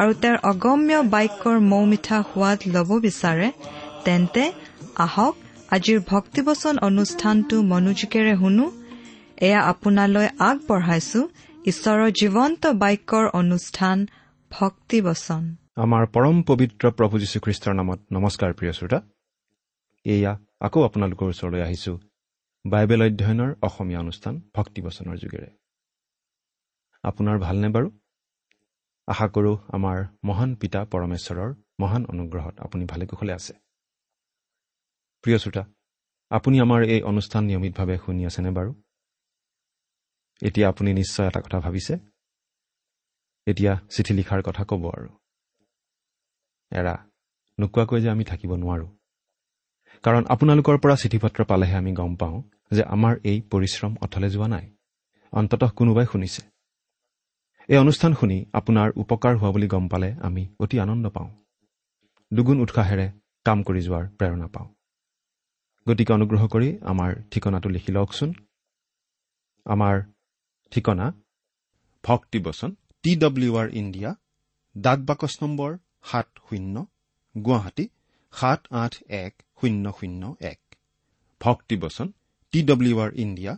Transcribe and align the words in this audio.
আৰু 0.00 0.12
তেওঁৰ 0.22 0.38
অগম্য 0.50 0.92
বাক্যৰ 1.14 1.58
মৌ 1.72 1.82
মিঠা 1.92 2.18
সোৱাদ 2.30 2.58
ল'ব 2.74 2.90
বিচাৰে 3.06 3.48
তেন্তে 4.04 4.42
আহক 5.04 5.34
আজিৰ 5.76 5.98
ভক্তিবচন 6.12 6.74
অনুষ্ঠানটো 6.88 7.56
মনোযোগেৰে 7.72 8.34
শুনো। 8.42 8.66
এয়া 9.46 9.60
আপোনালৈ 9.72 10.28
আগবঢ়াইছো 10.48 11.20
ঈশ্বৰৰ 11.70 12.08
জীৱন্ত 12.20 12.62
বাক্যৰ 12.82 13.24
অনুষ্ঠান 13.40 13.96
ভক্তিবচন। 14.50 15.42
আমাৰ 15.84 16.02
পৰম 16.14 16.36
পবিত্ৰ 16.48 16.84
প্ৰভু 16.98 17.14
যীশুখ্ৰীষ্টৰ 17.22 17.74
নামত 17.80 18.00
নমস্কাৰ 18.16 18.50
প্ৰিয় 18.58 18.72
শ্ৰোতা। 18.78 18.98
এয়া 20.06 20.32
আকৌ 20.66 20.80
আপোনালোকৰ 20.88 21.26
ওচৰলৈ 21.32 21.60
আহিছো 21.66 21.92
বাইবেল 22.64 23.00
অধ্যয়নৰ 23.08 23.50
অসমীয়া 23.66 24.00
অনুষ্ঠান 24.04 24.34
ভক্তিবচনৰ 24.56 25.16
যোগেৰে। 25.22 25.48
আপোনাৰ 27.04 27.36
ভালনে 27.46 27.68
বাৰু? 27.76 27.88
আশা 29.08 29.26
কৰোঁ 29.28 29.56
আমাৰ 29.68 29.98
মহান 30.24 30.54
পিতা 30.54 30.80
পৰমেশ্বৰৰ 30.92 31.50
মহান 31.80 32.02
অনুগ্ৰহত 32.06 32.60
আপুনি 32.60 32.84
ভালে 32.84 33.06
কুশলে 33.06 33.32
আছে। 33.32 33.52
প্ৰিয় 35.24 35.38
শ্ৰোতা 35.38 35.62
আপুনি 36.30 36.60
আমাৰ 36.60 36.80
এই 36.84 37.02
অনুষ্ঠান 37.02 37.44
নিয়মিতভাৱে 37.44 37.96
শুনি 37.98 38.26
আছেনে 38.26 38.50
বাৰু? 38.50 38.74
এতিয়া 40.42 40.68
আপুনি 40.68 40.92
নিশ্চয় 40.92 41.26
এটা 41.26 41.40
কথা 41.40 41.58
ভাবিছে? 41.60 41.94
এতিয়া 43.46 43.72
চিঠি 43.90 44.12
লিখাৰ 44.14 44.42
কথা 44.42 44.64
ক'ব 44.64 44.82
আৰু। 44.90 45.08
এৰা 46.72 46.94
নোকোৱাকৈ 47.58 48.00
যে 48.00 48.08
আমি 48.10 48.24
থাকিব 48.24 48.50
নোৱাৰোঁ। 48.56 48.90
কাৰণ 50.04 50.22
আপোনালোকৰ 50.28 50.76
পৰা 50.78 50.96
চিঠি 50.96 51.18
পত্ৰ 51.18 51.44
পালেহে 51.44 51.76
আমি 51.76 51.92
গম 51.92 52.16
পাওঁ 52.16 52.42
যে 52.70 52.82
আমাৰ 52.82 53.14
এই 53.24 53.38
পৰিশ্ৰম 53.50 53.92
অথলে 54.02 54.28
যোৱা 54.30 54.48
নাই। 54.48 54.66
অন্ততঃ 55.32 55.70
কোনোবাই 55.76 56.06
শুনিছে। 56.12 56.55
এই 57.68 57.78
অনুষ্ঠান 57.78 58.12
শুনি 58.20 58.38
আপোনাৰ 58.52 58.88
উপকাৰ 59.02 59.34
হোৱা 59.36 59.50
বুলি 59.52 59.68
গম 59.68 59.84
পালে 59.88 60.08
আমি 60.26 60.42
অতি 60.62 60.76
আনন্দ 60.80 61.06
পাওঁ। 61.08 61.30
দুগুণ 62.30 62.58
উৎসাহেৰে 62.64 63.06
কাম 63.46 63.58
কৰি 63.62 63.80
যোৱাৰ 63.86 64.04
প্ৰেৰণা 64.18 64.48
পাওঁ। 64.54 64.68
গতিকে 65.86 66.12
অনুগ্ৰহ 66.12 66.42
কৰি 66.54 66.68
আমাৰ 66.92 67.10
ঠিকনাটো 67.30 67.68
লিখি 67.68 67.90
লওকচোন। 67.92 68.30
আমাৰ 69.66 69.94
ঠিকনা 70.72 71.06
ভক্তিবচন 72.04 72.70
টি 73.02 73.12
ডব্লিউ 73.16 73.52
আৰ 73.56 73.68
ইণ্ডিয়া 73.80 74.10
ডাক 74.76 74.98
বাকচ 75.08 75.34
নম্বৰ 75.42 75.70
সাত 76.10 76.28
শূন্য 76.46 76.74
গুৱাহাটী 77.34 77.84
সাত 78.32 78.60
আঠ 78.82 78.92
এক 79.22 79.32
শূন্য 79.58 79.84
শূন্য 79.98 80.22
এক। 80.52 80.60
ভক্তিবচন 81.40 82.06
T 82.52 82.58
W 82.62 82.96
R 83.00 83.10
India 83.24 83.52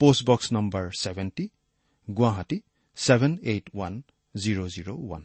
postbox 0.00 0.46
number 0.52 0.84
seventy 1.02 1.44
Guwahati 2.08 2.58
seven 3.04 3.32
eight 3.42 3.64
one 3.74 3.94
zero' 4.34 4.68
zero' 4.74 4.90
one 5.04 5.22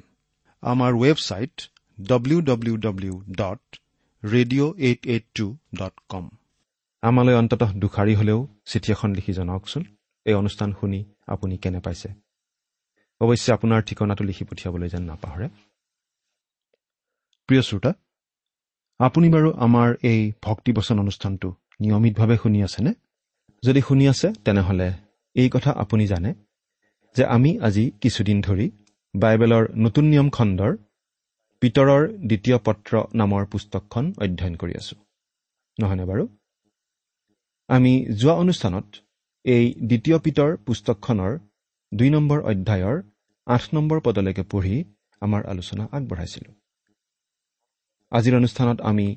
আমাৰ 0.64 0.92
website 1.04 1.56
W 1.98 2.40
W 2.42 2.76
W 2.78 3.14
dot 3.42 3.62
radio' 4.24 4.72
eight 4.88 5.02
eight 5.06 5.26
two 5.36 5.46
dot 5.76 5.96
com 6.10 6.26
আমালৈ 7.04 7.36
অন্ততঃ 7.42 7.72
দুষাৰি 7.82 8.14
হলেও 8.16 8.40
চিঠি 8.66 8.90
এখন 8.92 9.10
লিখি 9.18 9.32
জনাওকচোন। 9.34 9.84
এই 10.26 10.34
অনুষ্ঠান 10.34 10.70
শুনি 10.80 11.00
আপুনি 11.28 11.56
কেনে 11.58 11.80
পাইছে? 11.80 12.10
অৱশ্যে 13.22 13.50
আপোনাৰ 13.54 13.80
ঠিকনাটো 13.82 14.24
লিখি 14.30 14.44
পঠিয়াবলৈ 14.50 14.88
যেন 14.90 15.04
নাপাহৰে। 15.12 15.48
প্ৰিয় 17.50 17.62
শ্ৰোতা 17.62 17.92
আপুনি 19.00 19.28
বাৰু 19.30 19.50
আমাৰ 19.66 19.90
এই 20.12 20.22
ভক্তিবচন 20.44 20.96
অনুষ্ঠানটো 21.00 21.50
নিয়মিতভাৱে 21.82 22.36
শুনি 22.44 22.60
আছেনে? 22.68 22.92
যদি 23.64 23.82
শুনি 23.88 24.06
আছে 24.08 24.28
তেনেহ'লে 24.46 24.90
এই 25.36 25.50
কথা 25.50 25.72
আপুনি 25.84 26.06
জানে। 26.08 26.30
যে 27.16 27.24
আমি 27.26 27.52
আজি 27.62 27.92
কিছুদিন 28.02 28.38
ধৰি 28.42 28.68
বাইবেলৰ 29.14 29.64
নতুন 29.76 30.06
নিয়ম 30.06 30.30
খণ্ডৰ 30.30 30.72
পিতৰৰ 31.62 32.04
দ্বিতীয় 32.30 32.58
পত্ৰ 32.58 32.92
নামৰ 33.16 33.46
পুস্তকখন 33.46 34.06
অধ্যয়ন 34.18 34.56
কৰি 34.56 34.74
আছো। 34.76 34.96
নহয়নে 35.78 36.06
বাৰু? 36.06 36.24
আমি 37.70 37.94
যোৱা 38.16 38.34
অনুষ্ঠানত 38.34 38.88
এই 39.46 39.66
দ্বিতীয় 39.88 40.18
পিতৰ 40.20 40.52
পুস্তকখনৰ 40.66 41.34
দুই 41.92 42.10
নম্বৰ 42.10 42.40
অধ্যায়ৰ 42.42 42.98
আঠ 43.48 43.64
নম্বৰ 43.74 44.00
পদলৈকে 44.00 44.44
পঢ়ি 44.44 44.76
আমাৰ 45.22 45.42
আলোচনা 45.46 45.84
আগবঢ়াইছিলোঁ। 45.92 46.54
আজিৰ 48.12 48.34
অনুষ্ঠানত 48.36 48.78
আমি 48.82 49.08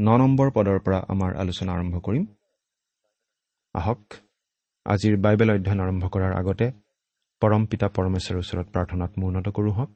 ন 0.00 0.08
নম্বৰ 0.16 0.48
পদৰ 0.50 0.78
পৰা 0.78 0.98
আমাৰ 1.08 1.30
আলোচনা 1.36 1.70
আৰম্ভ 1.72 1.94
কৰিম। 2.00 2.24
আহক 3.74 4.02
আজিৰ 4.86 5.14
বাইবেল 5.16 5.50
অধ্যয়ন 5.50 5.80
আৰম্ভ 5.80 6.04
কৰাৰ 6.08 6.32
আগতে 6.32 6.66
পৰম 7.42 7.62
পিতা 7.66 7.88
পৰমেশ্বৰৰ 7.96 8.38
ওচৰত 8.38 8.66
প্ৰাৰ্থনাত 8.74 9.12
মূৰ্ণত 9.18 9.46
কৰোঁ 9.56 9.72
হওক। 9.72 9.90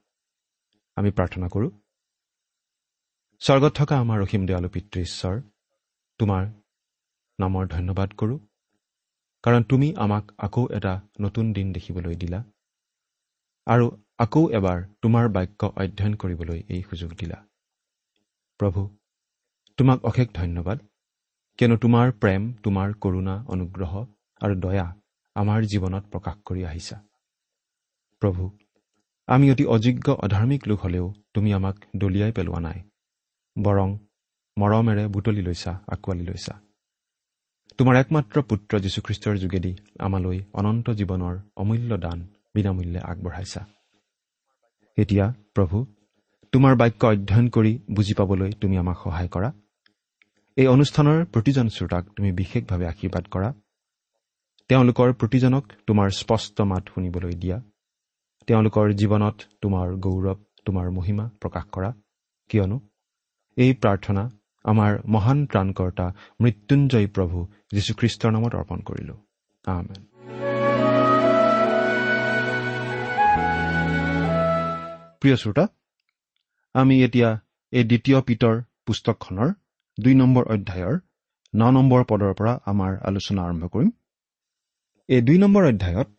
আমি 0.96 1.10
প্ৰাৰ্থনা 1.10 1.48
কৰোঁ। 1.48 1.70
স্বৰ্গত 3.42 3.72
থকা 3.74 3.94
আমাৰ 3.98 4.18
অসীম 4.22 4.42
দয়ালু 4.46 4.68
পিতৃ 4.68 5.00
ঈশ্বৰ 5.00 5.40
তোমাৰ 6.20 6.42
নামৰ 7.38 7.64
ধন্যবাদ 7.68 8.10
কৰোঁ। 8.12 8.38
কাৰণ 9.44 9.62
তুমি 9.62 9.88
আমাক 9.96 10.24
আকৌ 10.38 10.62
এটা 10.70 10.92
নতুন 11.20 11.52
দিন 11.52 11.72
দেখিবলৈ 11.72 12.14
দিলা 12.14 12.40
আৰু 13.66 13.86
আকৌ 14.18 14.42
এবাৰ 14.50 14.78
তোমাৰ 15.02 15.28
বাক্য 15.28 15.70
অধ্যয়ন 15.76 16.14
কৰিবলৈ 16.14 16.60
এই 16.68 16.82
সুযোগ 16.82 17.10
দিলা। 17.14 17.38
প্ৰভু 18.60 18.82
তোমাক 19.78 20.04
অশেষ 20.04 20.28
ধন্যবাদ 20.34 20.78
কিয়নো 21.58 21.76
তোমাৰ 21.76 22.12
প্ৰেম 22.12 22.52
তোমাৰ 22.62 22.94
কৰোণা 23.02 23.34
অনুগ্ৰহ 23.48 23.92
আৰু 24.40 24.54
দয়া 24.60 24.86
আমাৰ 25.36 25.58
জীৱনত 25.72 26.04
প্ৰকাশ 26.12 26.36
কৰি 26.44 26.64
আহিছা। 26.64 27.05
প্ৰভু 28.20 28.50
আমি 29.26 29.50
অতি 29.52 29.64
অযোগ্য 29.66 30.12
অধাৰ্মিক 30.12 30.68
লোক 30.68 30.80
হলেও 30.80 31.14
তুমি 31.34 31.52
আমাক 31.52 31.76
দলিয়াই 31.96 32.32
পেলোৱা 32.32 32.60
নাই। 32.60 32.82
বৰং 33.62 33.98
মৰমেৰে 34.58 35.06
বুটলি 35.06 35.42
লৈছা 35.42 35.72
আঁকোৱালি 35.88 36.24
লৈছা। 36.24 36.60
তোমাৰ 37.78 37.96
একমাত্ৰ 37.96 38.42
পুত্ৰ 38.42 38.78
যীশুখ্ৰীষ্টৰ 38.78 39.36
যোগেদি 39.36 39.76
আমালৈ 39.98 40.40
অনন্ত 40.52 40.90
জীৱনৰ 40.90 41.38
অমূল্য 41.56 41.96
দান 41.96 42.26
বিনামূল্যে 42.54 43.00
আগবঢ়াইছা। 43.00 43.66
এতিয়া 44.96 45.34
প্ৰভু 45.54 45.86
তোমাৰ 46.52 46.76
বাক্য 46.76 47.06
অধ্যয়ন 47.06 47.48
কৰি 47.48 47.78
বুজি 47.90 48.14
পাবলৈ 48.14 48.52
তুমি 48.52 48.78
আমাক 48.78 48.96
সহায় 49.04 49.28
কৰা। 49.28 49.52
এই 50.56 50.66
অনুষ্ঠানৰ 50.66 51.24
প্ৰতিজন 51.24 51.68
শ্ৰোতাক 51.68 52.04
তুমি 52.16 52.32
বিশেষভাৱে 52.32 52.86
আশীৰ্বাদ 52.86 53.24
কৰা। 53.24 53.52
তেওঁলোকৰ 54.68 55.12
প্ৰতিজনক 55.12 55.72
তোমাৰ 55.86 56.10
স্পষ্ট 56.10 56.60
মাত 56.60 56.88
শুনিবলৈ 56.94 57.32
দিয়া। 57.32 57.60
তেওঁলোকৰ 58.48 58.86
জীৱনত 59.00 59.36
তোমাৰ 59.62 59.86
গৌৰৱ 60.04 60.38
তোমাৰ 60.66 60.90
মহিমা 60.90 61.24
প্ৰকাশ 61.40 61.64
কৰা। 61.74 61.90
কিয়নো 62.50 62.76
এই 63.56 63.72
প্ৰাৰ্থনা 63.82 64.22
আমাৰ 64.64 64.92
মহান 65.14 65.38
ত্ৰাণকৰ্তা 65.46 66.06
মৃত্যুঞ্জয় 66.40 67.06
প্ৰভু 67.06 67.38
যীশুখ্ৰীষ্টৰ 67.74 68.30
নামত 68.32 68.52
অৰ্পণ 68.54 68.78
কৰিলো। 68.88 69.14
আমেন। 69.64 70.00
প্ৰিয় 75.20 75.36
শ্ৰোতা 75.36 75.64
আমি 76.74 76.94
এতিয়া 77.04 77.28
এই 77.72 77.84
দ্বিতীয় 77.84 78.18
পিতৰ 78.20 78.54
পুস্তকখনৰ 78.86 79.48
দুই 79.98 80.14
নম্বৰ 80.14 80.44
অধ্যায়ৰ 80.54 80.94
ন 81.54 81.70
নম্বৰ 81.70 82.04
পদৰ 82.04 82.32
পৰা 82.34 82.52
আমাৰ 82.66 82.92
আলোচনা 83.02 83.40
আৰম্ভ 83.42 83.64
কৰিম। 83.66 83.90
এই 85.08 85.20
দুই 85.20 85.38
নম্বৰ 85.38 85.62
অধ্যায়ত 85.66 86.10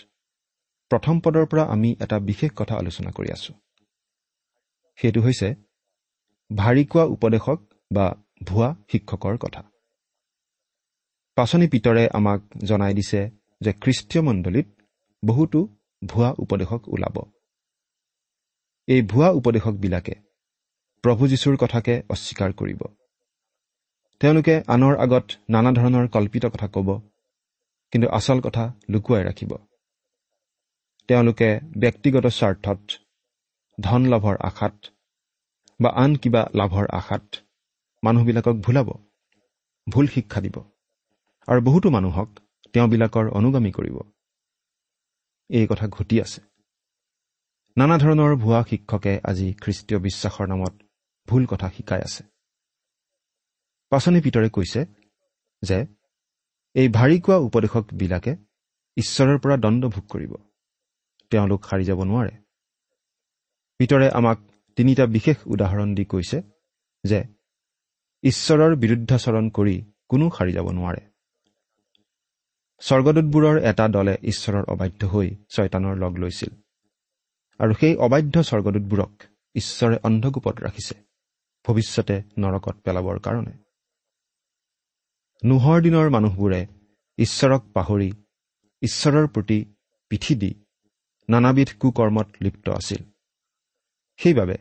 প্ৰথম 0.92 1.20
পদৰ 1.20 1.46
পৰা 1.46 1.64
আমি 1.64 1.96
এটা 2.02 2.20
বিশেষ 2.20 2.52
কথা 2.56 2.76
আলোচনা 2.76 3.12
কৰি 3.12 3.30
আছো। 3.32 3.54
সেইটো 5.00 5.22
হৈছে 5.22 5.56
ভাৰী 6.56 6.86
কোৱা 6.86 7.04
উপদেশক 7.04 7.60
বা 7.92 8.16
ভুৱা 8.44 8.76
শিক্ষকৰ 8.92 9.38
কথা। 9.38 9.62
পাচনি 11.36 11.68
পিতৰে 11.68 12.10
আমাক 12.14 12.42
জনাই 12.64 12.94
দিছে 12.94 13.30
যে 13.62 13.74
খ্ৰীষ্টীয় 13.74 14.24
মণ্ডলীত 14.24 14.68
বহুতো 15.26 15.60
ভুৱা 16.08 16.34
উপদেশক 16.38 16.82
ওলাব। 16.90 17.18
এই 18.88 19.02
ভুৱা 19.02 19.30
উপদেশকবিলাকে 19.30 20.16
প্ৰভু 21.04 21.28
যীশুৰ 21.28 21.56
কথাকে 21.58 22.02
অস্বীকাৰ 22.10 22.52
কৰিব। 22.54 22.82
তেওঁলোকে 24.22 24.56
আনৰ 24.68 24.94
আগত 24.98 25.26
নানা 25.50 25.72
ধৰণৰ 25.72 26.08
কল্পিত 26.08 26.46
কথা 26.46 26.68
ক'ব 26.68 26.90
কিন্তু 27.92 28.08
আচল 28.10 28.40
কথা 28.42 28.74
লুকুৱাই 28.90 29.24
ৰাখিব। 29.24 29.52
তেওঁলোকে 31.10 31.50
ব্যক্তিগত 31.78 32.26
স্বাৰ্থত 32.26 32.82
ধন 33.78 34.02
লাভৰ 34.06 34.36
আশাত 34.40 34.78
বা 35.82 35.90
আন 36.04 36.12
কিবা 36.16 36.42
লাভৰ 36.56 36.86
আশাত 36.92 37.26
মানুহবিলাকক 38.04 38.56
ভুলাব 38.56 38.90
ভুল 39.88 40.06
শিক্ষা 40.08 40.40
দিব 40.42 40.58
আৰু 41.48 41.60
বহুতো 41.62 41.88
মানুহক 41.90 42.30
তেওঁবিলাকৰ 42.74 43.26
অনুগামী 43.30 43.72
কৰিব। 43.72 43.98
এই 45.50 45.66
কথা 45.68 45.86
ঘটি 45.88 46.16
আছে। 46.22 46.42
নানা 47.78 47.96
ধৰণৰ 47.98 48.32
ভুৱা 48.36 48.62
শিক্ষকে 48.70 49.14
আজি 49.24 49.48
খ্ৰীষ্টীয় 49.62 50.00
বিশ্বাসৰ 50.00 50.48
নামত 50.48 50.74
ভুল 51.28 51.44
কথা 51.46 51.68
শিকাই 51.70 52.02
আছে। 52.02 52.24
পাচনি 53.92 54.20
পিতৰে 54.22 54.50
কৈছে 54.50 54.82
যে 55.64 55.78
এই 56.76 56.88
ভাৰী 56.90 57.18
কোৱা 57.20 57.38
উপদেশকবিলাকে 57.48 58.32
ঈশ্বৰৰ 58.98 59.38
পৰা 59.40 59.56
দণ্ড 59.58 59.84
ভোগ 59.88 60.06
কৰিব। 60.10 60.34
তেওঁলোক 61.32 61.62
সাৰি 61.70 61.84
যাব 61.84 62.00
নোৱাৰে। 62.04 62.34
পিতৰে 63.80 64.08
আমাক 64.10 64.38
তিনিটা 64.78 65.06
বিশেষ 65.06 65.38
উদাহৰণ 65.46 65.90
দি 65.96 66.06
কৈছে 66.06 66.38
যে 67.04 67.20
ঈশ্বৰৰ 68.24 68.72
বিৰুদ্ধাচৰণ 68.76 69.46
কৰি 69.50 69.76
কোনো 70.10 70.26
সাৰি 70.38 70.52
যাব 70.52 70.68
নোৱাৰে। 70.72 71.02
স্বৰ্গদূতবোৰৰ 72.82 73.58
এটা 73.64 73.86
দলে 73.88 74.14
ঈশ্বৰৰ 74.24 74.64
অবাধ্য 74.68 75.02
হৈ 75.06 75.28
ছয়তানৰ 75.50 75.96
লগ 75.98 76.14
লৈছিল 76.18 76.52
আৰু 77.60 77.74
সেই 77.74 77.94
অবাধ্য 77.96 78.36
স্বৰ্গদূতবোৰক 78.44 79.14
ঈশ্বৰে 79.56 79.98
অন্ধগোপত 80.04 80.56
ৰাখিছে 80.62 80.96
ভৱিষ্যতে 81.66 82.16
নৰকত 82.40 82.76
পেলাবৰ 82.86 83.18
কাৰণে। 83.20 83.54
নোহৰ 85.44 85.78
দিনৰ 85.82 86.08
মানুহবোৰে 86.10 86.62
ঈশ্বৰক 87.18 87.62
পাহৰি 87.74 88.10
ঈশ্বৰৰ 88.82 89.28
প্ৰতি 89.28 89.60
পিঠি 90.12 90.36
দি 90.36 90.52
নানাবিধ 91.30 91.70
কুকৰ্মত 91.80 92.28
লিপ্ত 92.42 92.70
আছিল। 92.70 93.02
সেইবাবে 94.18 94.58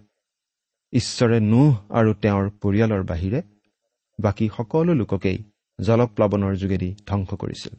ঈশ্বৰে 0.93 1.41
নোহ 1.41 1.73
আৰু 1.91 2.15
তেওঁৰ 2.15 2.51
পৰিয়ালৰ 2.51 3.03
বাহিৰে 3.03 3.43
বাকী 4.21 4.49
সকলো 4.57 4.95
লোককেই 4.95 5.39
জলপ্লাৱনৰ 5.81 6.55
যোগেদি 6.57 6.95
ধ্বংস 7.07 7.35
কৰিছিল। 7.35 7.75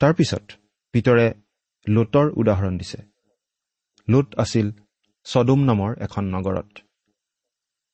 তাৰপিছত 0.00 0.44
পিতৰে 0.92 1.26
লোটৰ 1.88 2.26
উদাহৰণ 2.36 2.78
দিছে। 2.78 2.98
লোট 4.08 4.34
আছিল 4.34 4.72
ছডুম 5.24 5.60
নামৰ 5.64 5.90
এখন 5.98 6.24
নগৰত। 6.24 6.78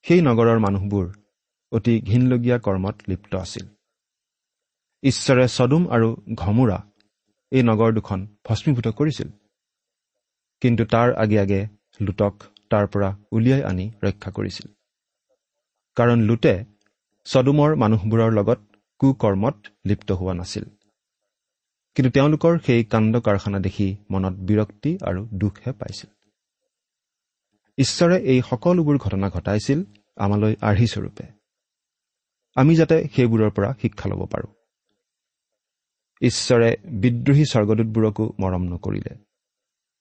সেই 0.03 0.21
নগৰৰ 0.21 0.59
মানুহবোৰ 0.59 1.07
অতি 1.73 2.01
ঘীনলগীয়া 2.01 2.59
কৰ্মত 2.59 2.97
লিপ্ত 3.09 3.35
আছিল। 3.37 3.67
ঈশ্বৰে 5.03 5.49
ছডুম 5.49 5.89
আৰু 5.89 6.09
ঘমুৰা 6.35 6.79
এই 7.53 7.63
নগৰ 7.63 7.93
দুখন 7.93 8.27
ভস্মীভূত 8.49 8.89
কৰিছিল। 8.89 9.29
কিন্তু 10.61 10.85
তাৰ 10.85 11.15
আগে 11.15 11.41
আগে 11.41 11.67
লোটক 12.01 12.35
তাৰ 12.71 12.87
পৰা 12.87 13.17
উলিয়াই 13.33 13.63
আনি 13.63 13.91
ৰক্ষা 14.03 14.31
কৰিছিল। 14.31 14.67
কাৰণ 15.97 16.19
লোটে 16.21 16.65
ছডুমৰ 17.27 17.77
মানুহবোৰৰ 17.77 18.33
লগত 18.33 18.61
কুকৰ্মত 18.99 19.57
লিপ্ত 19.87 20.13
হোৱা 20.13 20.35
নাছিল। 20.35 20.65
কিন্তু 21.95 22.11
তেওঁলোকৰ 22.11 22.59
সেই 22.59 22.85
কাণ্ড 22.85 23.21
কাৰখানা 23.21 23.59
দেখি 23.59 23.97
মনত 24.11 24.33
বিৰক্তি 24.33 24.99
আৰু 25.03 25.29
দুখহে 25.35 25.73
পাইছিল। 25.73 26.11
ঈশ্বৰে 27.79 28.17
এই 28.23 28.43
সকলোবোৰ 28.51 28.97
ঘটনা 28.99 29.29
ঘটাইছিল 29.31 29.85
আমালৈ 30.17 30.55
আৰ্হিস্বৰূপে। 30.61 31.25
আমি 32.57 32.77
যাতে 32.77 33.09
সেইবোৰৰ 33.17 33.51
পৰা 33.51 33.75
শিক্ষা 33.83 34.09
ল'ব 34.09 34.27
পাৰোঁ। 34.27 34.58
ঈশ্বৰে 36.23 36.77
বিদ্ৰোহী 36.85 37.45
স্বৰ্গদূতবোৰকো 37.45 38.33
মৰম 38.41 38.63
নকৰিলে। 38.63 39.17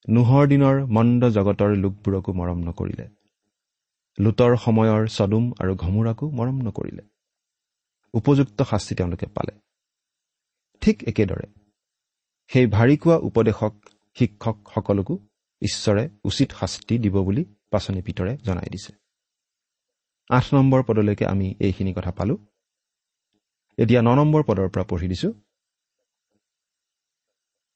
নোহৰ 0.10 0.48
দিনৰ 0.48 0.86
মন্দ 0.86 1.30
জগতৰ 1.30 1.76
লোকবোৰকো 1.76 2.34
মৰম 2.34 2.60
নকৰিলে। 2.60 3.08
লোটৰ 4.20 4.58
সময়ৰ 4.58 5.08
চদুম 5.08 5.54
আৰু 5.60 5.76
ঘমুৰাকো 5.76 6.30
মৰম 6.30 6.62
নকৰিলে। 6.62 7.04
উপযুক্ত 8.14 8.62
শাস্তি 8.62 8.96
তেওঁলোকে 8.96 9.26
পালে। 9.26 9.60
ঠিক 10.82 11.04
একেদৰে 11.04 11.48
সেই 12.48 12.68
ভাৰী 12.68 12.98
কোৱা 12.98 13.18
উপদেশক 13.18 13.74
শিক্ষকসকলকো 14.16 15.20
ঈশ্বৰে 15.62 16.10
উচিত 16.24 16.52
শাস্তি 16.52 16.98
দিব 16.98 17.24
বুলি 17.24 17.46
পাচনি 17.72 18.02
পিতৰে 18.02 18.38
জনাই 18.38 18.70
দিছে। 18.70 18.94
আঠ 20.30 20.54
নম্বৰ 20.54 20.84
পদলৈকে 20.84 21.26
আমি 21.26 21.56
এইখিনি 21.60 21.94
কথা 21.94 22.12
পালো। 22.12 22.38
এতিয়া 23.78 24.02
ন 24.02 24.16
নম্বৰ 24.16 24.44
পদৰ 24.44 24.70
পৰা 24.70 24.84
পঢ়ি 24.84 25.08
দিছো। 25.08 25.34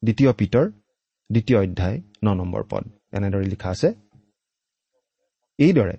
দ্বিতীয় 0.03 0.31
পিতৰ 0.33 0.65
দ্বিতীয় 1.30 1.57
অধ্যায় 1.59 1.98
ন 2.24 2.27
নম্বৰ 2.33 2.63
পদ। 2.71 2.83
এনেদৰে 3.13 3.45
লিখা 3.45 3.69
আছে। 3.69 3.89
এইদৰে 5.59 5.95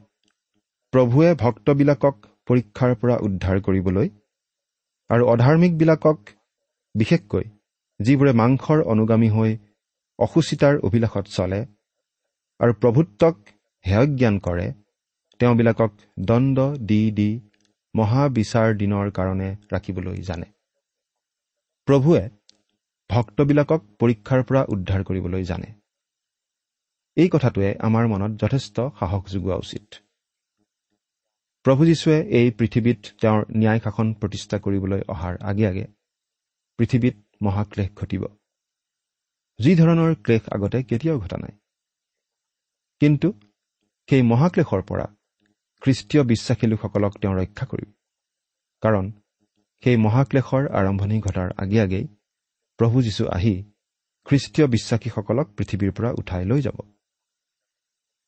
প্ৰভুৱে 0.93 1.31
ভক্তবিলাকক 1.35 2.17
পৰীক্ষাৰ 2.49 2.93
পৰা 3.01 3.17
উদ্ধাৰ 3.27 3.59
কৰিবলৈ 3.61 4.09
আৰু 5.11 5.23
অধাৰ্মিকবিলাকক 5.27 6.19
বিশেষকৈ 6.95 7.45
যিবোৰে 8.01 8.33
মাংসৰ 8.33 8.79
অনুগামী 8.93 9.29
হৈ 9.29 9.53
অসুচিতাৰ 10.19 10.75
অভিলাষত 10.79 11.27
চলে 11.37 11.61
আৰু 12.61 12.73
প্ৰভুত্বক 12.73 13.37
হেয়জ্ঞান 13.85 14.37
কৰে 14.39 14.67
তেওঁবিলাকক 15.41 15.93
দণ্ড 16.21 16.57
দি 16.89 17.03
দি 17.11 17.31
মহাবিচাৰ 17.95 18.69
দিনৰ 18.77 19.07
কাৰণে 19.11 19.49
ৰাখিবলৈ 19.73 20.19
জানে। 20.23 20.47
প্ৰভুৱে 21.89 22.23
ভক্তবিলাকক 23.13 23.81
পৰীক্ষাৰ 24.01 24.43
পৰা 24.43 24.61
উদ্ধাৰ 24.69 25.05
কৰিবলৈ 25.05 25.43
জানে। 25.45 25.69
এই 27.17 27.29
কথাটোৱে 27.33 27.71
আমাৰ 27.79 28.07
মনত 28.07 28.33
যথেষ্ট 28.43 28.81
সাহস 28.99 29.23
যোগোৱা 29.33 29.57
উচিত। 29.57 29.95
প্ৰভু 31.65 31.87
যীশুৱে 31.87 32.19
এই 32.39 32.51
পৃথিৱীত 32.51 33.01
তেওঁৰ 33.21 33.43
ন্যায় 33.57 33.81
শাসন 33.81 34.15
প্ৰতিষ্ঠা 34.15 34.59
কৰিবলৈ 34.59 35.03
অহাৰ 35.09 35.35
আগে 35.41 35.67
আগে 35.67 35.85
পৃথিৱীত 36.79 37.17
মহাক্লেশ 37.43 37.89
ঘটিব। 37.97 38.23
যি 39.59 39.73
ধৰণৰ 39.77 40.15
ক্লেশ 40.15 40.43
আগতে 40.53 40.83
কেতিয়াও 40.83 41.19
ঘটা 41.19 41.37
নাই। 41.37 41.55
কিন্তু 43.01 43.29
সেই 44.09 44.23
মহাক্লেশৰ 44.23 44.83
পৰা 44.83 45.07
খ্ৰীষ্টীয় 45.83 46.23
বিশ্বাসী 46.25 46.67
লোকসকলক 46.67 47.13
তেওঁ 47.19 47.35
ৰক্ষা 47.35 47.67
কৰিব। 47.67 47.91
কাৰণ 48.83 49.13
সেই 49.83 49.97
মহাক্লেশৰ 49.97 50.63
আৰম্ভণি 50.69 51.21
ঘটাৰ 51.21 51.51
আগে 51.57 51.81
আগেই 51.81 52.07
প্ৰভু 52.79 53.03
যীশু 53.03 53.25
আহি 53.27 53.55
খ্ৰীষ্টীয় 54.27 54.67
বিশ্বাসীসকলক 54.67 55.47
পৃথিৱীৰ 55.57 55.93
পৰা 55.93 56.11
উঠাই 56.19 56.45
লৈ 56.45 56.61
যাব। 56.63 56.79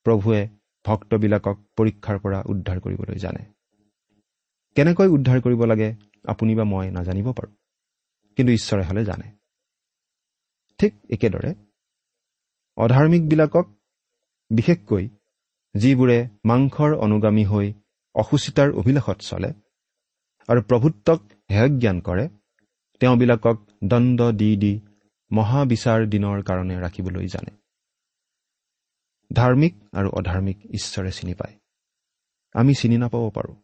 প্ৰভুৱে 0.07 0.49
ভক্তবিলাকক 0.85 1.57
পৰীক্ষাৰ 1.77 2.19
পৰা 2.19 2.43
উদ্ধাৰ 2.47 2.79
কৰিবলৈ 2.81 3.19
জানে। 3.19 3.43
কেনেকৈ 4.77 5.09
উদ্ধাৰ 5.09 5.41
কৰিব 5.41 5.65
লাগে 5.65 5.89
আপুনি 6.27 6.55
বা 6.55 6.65
মই 6.65 6.91
নাজানিব 6.91 7.33
পাৰোঁ 7.33 7.53
কিন্তু 8.37 8.53
ঈশ্বৰে 8.53 8.85
হ'লে 8.85 9.05
জানে। 9.05 9.27
ঠিক 10.81 10.93
একেদৰে 11.11 11.55
অধাৰ্মিকবিলাকক 12.77 13.67
বিশেষকৈ 14.51 15.09
যিবোৰে 15.75 16.19
মাংসৰ 16.45 16.91
অনুগামী 16.97 17.45
হৈ 17.45 17.73
অসুচিতাৰ 18.15 18.71
অভিলাষত 18.73 19.19
চলে 19.21 19.51
আৰু 20.49 20.61
প্ৰভুত্বক 20.63 21.21
হেয়জ্ঞান 21.51 22.01
কৰে 22.01 22.29
তেওঁবিলাকক 23.05 23.71
দণ্ড 23.85 24.33
দি 24.33 24.57
দি 24.57 24.81
মহাবিচাৰ 25.33 26.07
দিনৰ 26.07 26.43
কাৰণে 26.43 26.81
ৰাখিবলৈ 26.81 27.27
জানে। 27.27 27.57
ধাৰ্মিক 29.33 29.75
আৰু 29.93 30.11
অধাৰ্মিক 30.11 30.59
ঈশ্বৰে 30.75 31.11
চিনি 31.13 31.35
পায়। 31.35 31.55
আমি 32.53 32.75
চিনি 32.75 32.99
নাপাব 32.99 33.31
পাৰোঁ। 33.31 33.57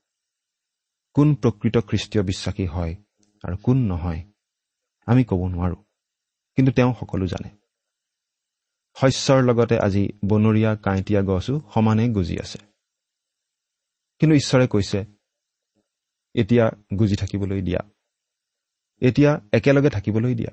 কোন 1.14 1.35
প্ৰকৃত 1.35 1.78
খ্ৰীষ্টীয় 1.78 2.25
বিশ্বাসী 2.25 2.66
হয় 2.66 2.94
আৰু 3.42 3.56
কোন 3.56 3.76
নহয় 3.76 4.25
আমি 5.06 5.25
ক'ব 5.25 5.49
নোৱাৰোঁ 5.49 5.82
কিন্তু 6.56 6.73
তেওঁ 6.73 6.94
সকলো 7.00 7.26
জানে। 7.26 7.50
শস্যৰ 8.94 9.42
লগতে 9.42 9.78
আজি 9.78 10.09
বনৰীয়া 10.25 10.76
কাঁইটীয়া 10.76 11.23
গছো 11.23 11.61
সমানে 11.75 12.09
গুজি 12.09 12.38
আছে। 12.40 12.59
কিন্তু 14.18 14.37
ঈশ্বৰে 14.37 14.66
কৈছে 14.66 15.04
এতিয়া 16.35 16.70
গুজি 16.99 17.16
থাকিবলৈ 17.16 17.62
দিয়া 17.62 17.80
এতিয়া 19.02 19.40
একেলগে 19.52 19.90
থাকিবলৈ 19.90 20.35
দিয়া। 20.35 20.52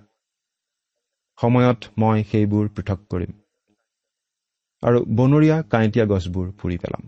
সময়ত 1.41 1.79
মই 1.97 2.23
সেইবোৰ 2.23 2.67
পৃথক 2.67 2.99
কৰিম 3.09 3.31
আৰু 4.83 5.05
বনৰীয়া 5.15 5.57
কাঁইটীয়া 5.63 6.05
গছবোৰ 6.05 6.51
পুৰি 6.51 6.77
পেলাম। 6.77 7.03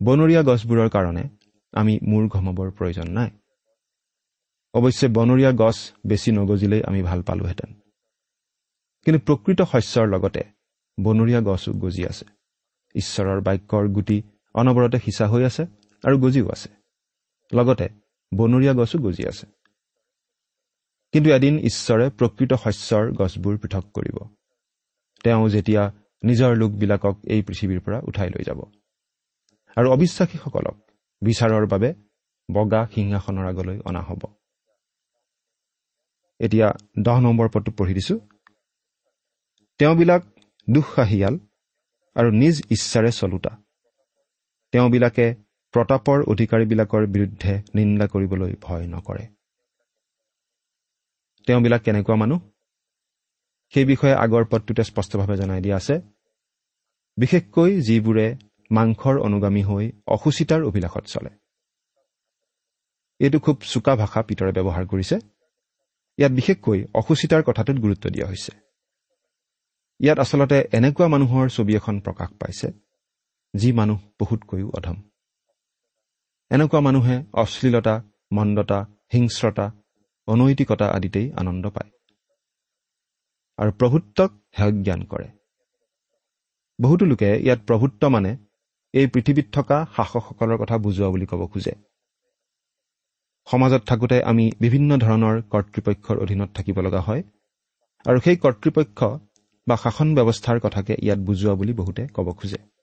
বনৰীয়া 0.00 0.42
গছবোৰৰ 0.42 0.88
কাৰণে 0.88 1.24
আমি 1.72 1.98
মূৰ 2.02 2.28
ঘমাবৰ 2.28 2.70
প্ৰয়োজন 2.70 3.08
নাই। 3.08 3.30
অৱশ্যে 4.74 5.08
বনৰীয়া 5.08 5.52
গছ 5.52 5.92
বেছি 6.06 6.30
নগজিলেই 6.32 6.82
আমি 6.82 7.02
ভাল 7.02 7.22
পালোহেঁতেন। 7.22 7.70
কিন্তু 9.06 9.20
প্ৰকৃত 9.26 9.60
শস্যৰ 9.62 10.06
লগতে 10.08 10.42
বনৰীয়া 10.98 11.40
গছো 11.40 11.72
গজি 11.72 12.02
আছে। 12.06 12.26
ঈশ্বৰৰ 12.94 13.40
বাক্যৰ 13.40 13.84
গুটি 13.88 14.22
অনবৰতে 14.54 14.98
সিঁচা 14.98 15.26
হৈ 15.28 15.42
আছে 15.44 15.62
আৰু 16.04 16.18
গজিও 16.18 16.48
আছে। 16.48 16.68
লগতে 17.52 17.88
বনৰীয়া 18.36 18.74
গছো 18.74 18.98
গজি 18.98 19.26
আছে। 19.28 19.46
কিন্তু 21.12 21.30
এদিন 21.30 21.58
ঈশ্বৰে 21.58 22.10
প্ৰকৃত 22.10 22.52
শস্যৰ 22.54 23.12
গছবোৰ 23.12 23.58
পৃথক 23.58 23.84
কৰিব। 23.94 24.18
তেওঁ 25.24 25.48
যেতিয়া 25.48 25.92
নিজৰ 26.24 26.56
লোকবিলাকক 26.56 27.16
এই 27.24 27.42
পৃথিৱীৰ 27.42 27.80
পৰা 27.80 28.00
উঠাই 28.04 28.28
লৈ 28.28 28.44
যাব। 28.44 28.60
আৰু 29.76 29.90
অবিশ্বাসীসকলক 29.90 30.76
বিচাৰৰ 31.22 31.66
বাবে 31.66 31.94
বগা 32.52 32.86
সিংহাসনৰ 32.94 33.46
আগলৈ 33.46 33.78
অনা 33.84 34.00
হ'ব। 34.00 34.18
এতিয়া 36.40 36.72
দহ 37.02 37.20
নম্বৰ 37.20 37.48
পদটো 37.48 37.72
পঢ়ি 37.72 37.94
দিছো। 37.94 38.20
তেওঁবিলাক 39.78 40.22
দুঃসাহীয়াল 40.70 41.38
আৰু 42.14 42.30
নিজ 42.30 42.62
ইচ্ছাৰে 42.70 43.12
চলোতা। 43.12 43.56
তেওঁবিলাকে 44.72 45.34
প্ৰতাপৰ 45.74 46.22
অধিকাৰীবিলাকৰ 46.22 47.06
বিৰুদ্ধে 47.06 47.62
নিন্দা 47.74 48.06
কৰিবলৈ 48.06 48.52
ভয় 48.60 48.86
নকৰে। 48.86 49.24
তেওঁবিলাক 51.46 51.82
কেনেকুৱা 51.82 52.16
মানুহ? 52.16 52.40
সেই 53.74 53.84
বিষয়ে 53.84 54.14
আগৰ 54.14 54.44
পদটোতে 54.50 54.84
স্পষ্টভাৱে 54.84 55.36
জনাই 55.36 55.60
দিয়া 55.60 55.76
আছে। 55.76 55.94
বিশেষকৈ 57.16 57.80
যিবোৰে 57.80 58.36
মাংসৰ 58.70 59.18
অনুগামী 59.18 59.62
হৈ 59.62 59.92
অসুচিতাৰ 60.06 60.62
অভিলাষত 60.62 61.04
চলে। 61.04 61.30
এইটো 63.20 63.38
খুব 63.38 63.56
চোকা 63.62 63.96
ভাষা 63.96 64.22
পিতৰে 64.22 64.52
ব্যৱহাৰ 64.52 64.86
কৰিছে। 64.86 65.16
ইয়াত 66.18 66.32
বিশেষকৈ 66.32 66.84
অসুচিতাৰ 66.94 67.42
কথাটোত 67.42 67.76
গুৰুত্ব 67.76 68.10
দিয়া 68.10 68.26
হৈছে। 68.26 68.52
ইয়াত 70.00 70.18
আচলতে 70.18 70.58
এনেকুৱা 70.72 71.08
মানুহৰ 71.08 71.46
ছবি 71.48 71.76
এখন 71.76 72.00
প্ৰকাশ 72.00 72.30
পাইছে 72.40 72.68
যি 73.54 73.72
মানুহ 73.72 73.98
বহুতকৈও 74.20 74.70
অধম। 74.70 75.13
এনেকুৱা 76.54 76.80
মানুহে 76.80 77.24
অশ্লীলতা 77.32 78.02
মন্দতা 78.32 78.86
হিংস্ৰতা 79.12 79.70
অনৈতিকতা 80.26 80.86
আদিতেই 80.86 81.32
আনন্দ 81.32 81.66
পায়। 81.66 81.90
আৰু 83.58 83.70
প্ৰভুত্বক 83.72 84.30
জ্ঞান 84.82 85.02
কৰে। 85.04 85.28
বহুতো 86.80 87.04
লোকে 87.04 87.30
ইয়াত 87.36 87.60
প্ৰভুত্ব 87.66 88.08
মানে 88.08 88.36
এই 88.94 89.06
পৃথিৱীত 89.06 89.46
থকা 89.52 89.86
শাসকসকলৰ 89.96 90.56
কথা 90.56 90.78
বুজোৱা 90.78 91.08
বুলি 91.10 91.26
ক'ব 91.26 91.46
খোজে। 91.46 91.74
সমাজত 93.46 93.82
থাকোঁতে 93.86 94.22
আমি 94.22 94.50
বিভিন্ন 94.60 94.96
ধৰণৰ 94.96 95.42
কৰ্তৃপক্ষৰ 95.50 96.16
অধীনত 96.18 96.50
থাকিব 96.54 96.80
লগা 96.80 97.00
হয় 97.00 97.22
আৰু 98.06 98.18
সেই 98.20 98.36
কৰ্তৃপক্ষ 98.36 98.98
বা 99.66 99.76
শাসন 99.76 100.14
ব্যৱস্থাৰ 100.14 100.60
কথাকে 100.60 100.94
ইয়াত 101.02 101.18
বুজোৱা 101.18 101.54
বুলি 101.54 101.72
বহুতে 101.72 102.06
ক'ব 102.14 102.32
খোজে। 102.32 102.73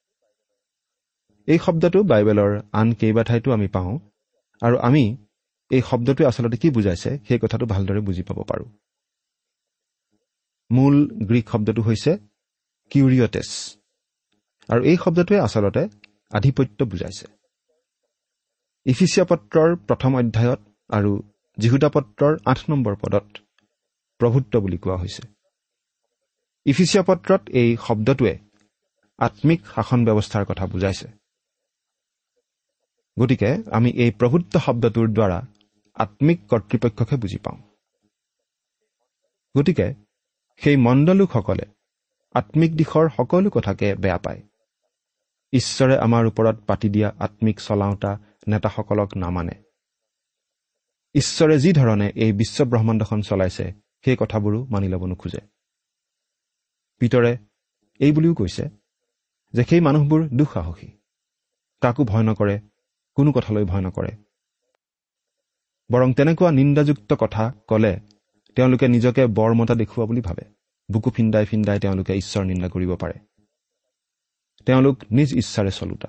এই 1.47 1.59
শব্দটো 1.65 1.99
বাইবেলৰ 2.03 2.51
আন 2.71 2.87
কেইবা 2.93 3.23
ঠাইতো 3.23 3.49
আমি 3.51 3.67
পাওঁ। 3.67 3.91
আৰু 4.61 4.75
আমি 4.87 5.03
এই 5.71 5.81
শব্দটোৱে 5.89 6.23
আচলতে 6.25 6.57
কি 6.57 6.69
বুজাইছে 6.69 7.09
সেই 7.27 7.39
কথাটো 7.43 7.65
ভালদৰে 7.65 8.01
বুজি 8.07 8.23
পাব 8.23 8.39
পাৰোঁ। 8.49 8.67
মূল 10.71 10.95
গ্ৰীক 11.29 11.45
শব্দটো 11.49 11.81
হৈছে 11.81 12.11
কিউৰিয়টেছ 12.91 13.49
আৰু 14.69 14.81
এই 14.83 14.97
শব্দটোৱে 15.03 15.37
আচলতে 15.39 15.83
আধিপত্য 16.31 16.79
বুজাইছে। 16.85 17.25
ইফিচিয়া 18.85 19.25
পত্ৰৰ 19.25 19.69
প্ৰথম 19.87 20.11
অধ্যায়ত 20.15 20.61
আৰু 20.89 21.11
জিহুদা 21.57 21.89
পত্ৰৰ 21.89 22.33
আঠ 22.45 22.59
নম্বৰ 22.69 22.95
পদত 22.95 23.27
প্ৰভুত্ব 24.19 24.53
বুলি 24.59 24.77
কোৱা 24.77 24.97
হৈছে। 24.97 25.23
ইফিচিয়া 26.65 27.03
পত্ৰত 27.03 27.41
এই 27.61 27.69
শব্দটোৱে 27.87 28.33
আত্মিক 29.19 29.59
শাসন 29.75 29.99
ব্যৱস্থাৰ 30.05 30.43
কথা 30.45 30.65
বুজাইছে। 30.65 31.20
গতিকে 33.19 33.49
আমি 33.71 33.89
এই 33.91 34.11
প্ৰভুত্ব 34.11 34.59
শব্দটোৰ 34.59 35.07
দ্বাৰা 35.07 35.39
আত্মিক 35.97 36.39
কৰ্তৃপক্ষকে 36.49 37.15
বুজি 37.15 37.37
পাওঁ। 37.37 37.59
গতিকে 39.55 39.87
সেই 40.61 40.77
মণ্ডলোকসকলে 40.77 41.65
আত্মিক 42.33 42.71
দিশৰ 42.75 43.09
সকলো 43.09 43.49
কথাকে 43.49 43.95
বেয়া 43.95 44.17
পায়। 44.17 44.41
ঈশ্বৰে 45.53 45.95
আমাৰ 45.97 46.23
ওপৰত 46.25 46.57
পাতি 46.67 46.89
দিয়া 46.89 47.09
আত্মিক 47.19 47.57
চলাওঁতা 47.59 48.11
নেতাসকলক 48.47 49.09
নামানে। 49.17 49.55
ঈশ্বৰে 51.15 51.55
যি 51.59 51.73
ধৰণে 51.73 52.07
এই 52.15 52.31
বিশ্বব্ৰহ্মাণ্ডখন 52.31 53.21
চলাইছে 53.21 53.65
সেই 54.05 54.17
কথাবোৰো 54.19 54.59
মানি 54.65 54.87
ল'ব 54.87 55.05
নোখোজে 55.05 55.41
পিতৰে 57.01 57.37
এই 57.99 58.11
বুলিও 58.11 58.33
কৈছে 58.33 58.69
যে 59.53 59.63
সেই 59.63 59.79
মানুহবোৰ 59.79 60.21
দুঃসাহসী। 60.29 60.89
কাকো 61.81 62.03
ভয় 62.03 62.23
নকৰে 62.23 62.55
কোনো 63.15 63.31
কথালৈ 63.31 63.63
ভয় 63.63 63.81
নকৰে। 63.81 64.11
বৰং 65.91 66.13
তেনেকুৱা 66.13 66.51
নিন্দাযুক্ত 66.51 67.13
কথা 67.13 67.53
ক'লে 67.67 67.99
তেওঁলোকে 68.55 68.87
নিজকে 68.87 69.27
বৰমতা 69.27 69.75
দেখুওৱা 69.75 70.07
বুলি 70.07 70.21
ভাবে। 70.21 70.53
বুকু 70.91 71.09
ফিন্দাই 71.09 71.45
ফিন্দাই 71.45 71.79
তেওঁলোকে 71.79 72.13
ঈশ্বৰ 72.13 72.43
নিন্দা 72.43 72.69
কৰিব 72.69 72.95
পাৰে। 72.95 73.13
তেওঁলোক 74.65 74.97
নিজ 75.11 75.33
ইচ্ছাৰে 75.33 75.71
চলোতা। 75.71 76.07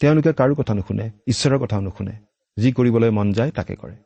তেওঁলোকে 0.00 0.32
কাৰো 0.32 0.54
কথা 0.54 0.74
নুশুনে 0.74 1.10
ঈশ্বৰৰ 1.26 1.58
কথাও 1.58 1.80
নুশুনে। 1.80 2.12
যি 2.56 2.72
কৰিবলৈ 2.72 3.10
মন 3.10 3.32
যায় 3.32 3.50
তাকে 3.50 3.76
কৰে। 3.76 3.96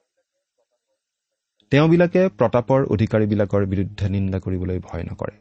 তেওঁবিলাকে 1.70 2.28
প্ৰতাপৰ 2.28 2.84
অধিকাৰীবিলাকৰ 2.84 3.66
বিৰুদ্ধে 3.66 4.08
নিন্দা 4.08 4.38
কৰিবলৈ 4.40 4.78
ভয় 4.78 5.02
নকৰে। 5.02 5.36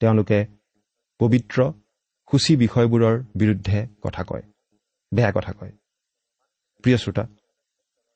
তেওঁলোকে 0.00 0.46
পবিত্ৰ 1.18 1.72
সূচী 2.30 2.56
বিষয়বোৰৰ 2.56 3.22
বিৰুদ্ধে 3.34 3.86
কথা 4.02 4.24
কয়। 4.24 4.42
বেয়া 5.12 5.32
কথা 5.36 5.52
কয়। 5.58 5.72
প্ৰিয় 6.84 6.98
শ্ৰোতা 7.02 7.24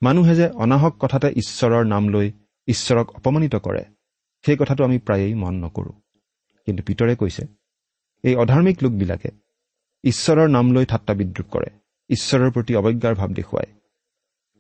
মানুহে 0.03 0.35
যে 0.35 0.47
অনাহক 0.65 0.95
কথাতে 1.03 1.29
ঈশ্বৰৰ 1.43 1.85
নাম 1.87 2.05
লৈ 2.15 2.27
ঈশ্বৰক 2.69 3.07
অপমানিত 3.19 3.55
কৰে 3.67 3.83
সেই 4.45 4.57
কথাটো 4.61 4.83
আমি 4.85 4.99
প্ৰায়েই 5.07 5.35
মন 5.43 5.55
নকৰোঁ। 5.65 5.95
কিন্তু 6.67 6.83
পিতৰে 6.89 7.15
কৈছে 7.17 7.43
এই 8.25 8.35
অধাৰ্মিক 8.35 8.77
লোকবিলাকে 8.85 9.31
ঈশ্বৰৰ 10.05 10.49
নাম 10.57 10.67
লৈ 10.75 10.85
ঠাট্টা 10.87 11.13
বিদ্ৰোপ 11.21 11.49
কৰে 11.55 11.71
ঈশ্বৰৰ 12.11 12.51
প্ৰতি 12.55 12.73
অৱজ্ঞাৰ 12.81 13.15
ভাৱ 13.21 13.31
দেখুৱায় 13.39 13.71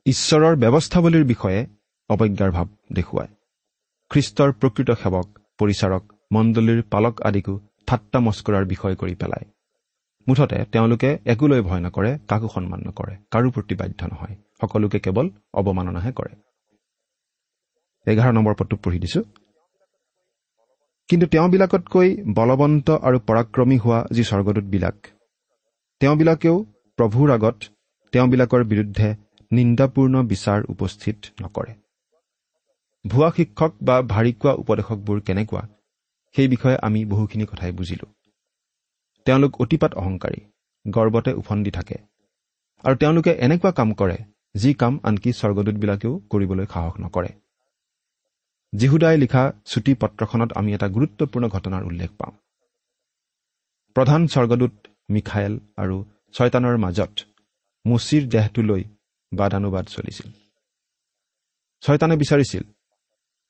ঈশ্বৰৰ 0.06 0.54
ব্যৱস্থাৱলীৰ 0.62 1.25
বিষয়ে 1.32 1.61
অৱজ্ঞাৰ 2.11 2.50
ভাৱ 2.50 2.66
দেখুৱায়। 2.92 3.30
খ্ৰীষ্টৰ 4.11 4.50
প্ৰকৃত 4.61 4.90
সেৱক 5.02 5.28
পৰিচাৰক 5.58 6.02
মণ্ডলীৰ 6.32 6.80
পালক 6.92 7.14
আদিকো 7.28 7.54
ঠাট্টা 7.88 8.18
মস্কৰাৰ 8.26 8.64
বিষয় 8.73 8.94
কৰি 8.94 9.14
পেলায়। 9.14 9.47
মুঠতে 10.28 10.64
তেওঁলোকে 10.73 11.18
একোলৈ 11.25 11.61
ভয় 11.61 11.80
নকৰে 11.80 12.18
কাকো 12.28 12.49
সন্মান 12.54 12.80
নকৰে 12.88 13.14
কাৰো 13.30 13.50
প্ৰতি 13.50 13.75
বাধ্য 13.75 14.00
নহয়। 14.06 14.35
সকলোকে 14.61 14.99
কেৱল 14.99 15.26
অৱমাননাহে 15.54 16.12
কৰে। 16.12 16.32
এঘাৰ 18.06 18.32
নম্বৰ 18.32 18.54
পদটো 18.54 18.76
পঢ়ি 18.76 18.99
দিছো। 18.99 19.23
কিন্তু 21.08 21.26
তেওঁবিলাকতকৈ 21.26 22.08
বলৱন্ত 22.35 22.90
আৰু 22.90 23.18
পৰাক্ৰমী 23.18 23.78
হোৱা 23.78 24.04
যি 24.12 24.23
স্বৰ্গদূতবিলাক 24.25 24.97
তেওঁবিলাকেও 26.00 26.56
প্ৰভুৰ 26.99 27.28
আগত 27.30 27.56
তেওঁবিলাকৰ 28.12 28.64
বিৰুদ্ধে 28.64 29.08
নিন্দাপূৰ্ণ 29.52 30.14
বিচাৰ 30.23 30.61
উপস্থিত 30.68 31.16
নকৰে। 31.42 31.73
ভুৱা 33.06 33.30
শিক্ষক 33.37 33.73
বা 33.82 34.02
ভাৰী 34.02 34.32
কোৱা 34.32 34.52
উপদেশকবোৰ 34.52 35.20
কেনেকুৱা 35.20 35.62
সেই 36.35 36.49
বিষয়ে 36.49 36.76
আমি 36.82 37.04
বহুখিনি 37.04 37.44
কথাই 37.44 37.73
বুজিলো। 37.73 38.17
তেওঁলোক 39.28 39.61
অতিপাত 39.61 39.94
অহংকাৰী 39.94 40.40
গৰ্বতে 40.90 41.32
উফন্দি 41.32 41.70
থাকে। 41.70 41.97
আৰু 42.85 42.97
তেওঁলোকে 42.97 43.30
এনেকুৱা 43.30 43.70
কাম 43.73 43.92
কৰে 43.92 44.18
যি 44.56 44.75
কাম 44.75 45.00
আনকি 45.02 45.32
স্বৰ্গদূতবিলাকেও 45.32 46.20
কৰিবলৈ 46.30 46.66
সাহস 46.66 46.94
নকৰে। 47.00 47.28
জিহুদাই 48.75 49.16
লিখা 49.18 49.52
চুটি 49.64 49.94
পত্ৰখনত 49.94 50.52
আমি 50.52 50.75
এটা 50.75 50.88
গুৰুত্বপূৰ্ণ 50.88 51.49
ঘটনাৰ 51.49 51.82
উল্লেখ 51.85 52.11
পাওঁ। 52.11 52.32
প্ৰধান 53.97 54.26
স্বৰ্গদূত 54.26 54.75
মিখাইল 55.11 55.58
আৰু 55.76 56.04
ছয়তানৰ 56.32 56.76
মাজত 56.76 57.12
মুচিৰ 57.87 58.23
দেহটোলৈ 58.28 58.82
বাদানুবাদ 59.32 59.85
চলিছিল। 59.87 60.28
ছয়তানে 61.82 62.16
বিচাৰিছিল 62.16 62.62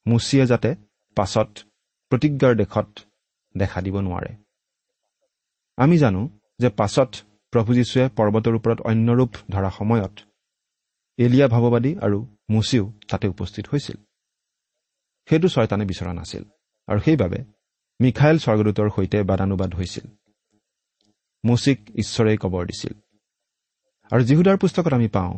মুচিয়ে 0.06 0.46
যাতে 0.46 0.74
পাছত 1.16 1.48
প্ৰতিজ্ঞাৰ 2.10 2.54
দেশত 2.54 2.88
দেখা 3.56 3.80
দিব 3.80 4.00
নোৱাৰে। 4.00 4.47
আমি 5.78 5.96
জানো 5.98 6.22
যে 6.60 6.68
পাছত 6.68 7.10
প্ৰভু 7.52 7.70
যীশুৱে 7.74 8.04
পৰ্বতৰ 8.16 8.54
ওপৰত 8.54 8.78
অন্য 8.80 9.08
ৰূপ 9.12 9.32
ধৰা 9.50 9.70
সময়ত 9.70 10.14
এলিয়া 11.18 11.46
ভাৱবাদী 11.48 11.92
আৰু 11.96 12.18
মুচিও 12.50 12.92
তাতে 13.10 13.28
উপস্থিত 13.28 13.64
হৈছিল। 13.72 13.96
সেইটো 15.28 15.48
ছয়তানে 15.48 15.84
বিচৰা 15.84 16.12
নাছিল 16.12 16.44
আৰু 16.88 17.00
সেইবাবে 17.00 17.38
মিখাইল 18.00 18.36
স্বৰ্গদূতৰ 18.38 18.88
সৈতে 18.96 19.22
বাদানুবাদ 19.22 19.74
হৈছিল। 19.74 20.06
মুচিক 21.44 21.78
ঈশ্বৰেই 21.94 22.38
কবৰ 22.38 22.66
দিছিল। 22.66 22.94
আৰু 24.10 24.22
যিহুদাৰ 24.24 24.56
পুস্তকত 24.58 24.92
আমি 24.92 25.08
পাওঁ 25.08 25.32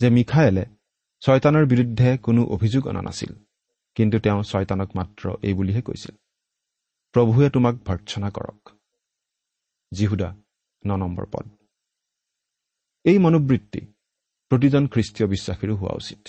যে 0.00 0.08
মিখাইলে 0.10 0.64
ছয়তানৰ 1.22 1.64
বিৰুদ্ধে 1.66 2.18
কোনো 2.18 2.42
অভিযোগ 2.44 2.82
অনা 2.86 3.02
নাছিল 3.02 3.32
কিন্তু 3.94 4.16
তেওঁ 4.18 4.42
ছয়তানক 4.42 4.90
মাত্ৰ 4.96 5.24
এই 5.42 5.54
বুলিহে 5.54 5.82
কৈছিল 5.82 6.14
প্ৰভুৱে 7.14 7.50
তোমাক 7.50 7.74
ভৰ্চনা 7.86 8.30
কৰক। 8.30 8.73
যিহুদা 9.94 10.28
ন 10.82 10.90
নম্বৰ 10.96 11.26
পদ। 11.32 11.46
এই 13.04 13.18
মনোবৃত্তি 13.18 13.80
প্ৰতিজন 14.50 14.84
খ্ৰীষ্টীয় 14.86 15.26
বিশ্বাসীৰো 15.28 15.74
হোৱা 15.76 15.94
উচিত। 15.94 16.22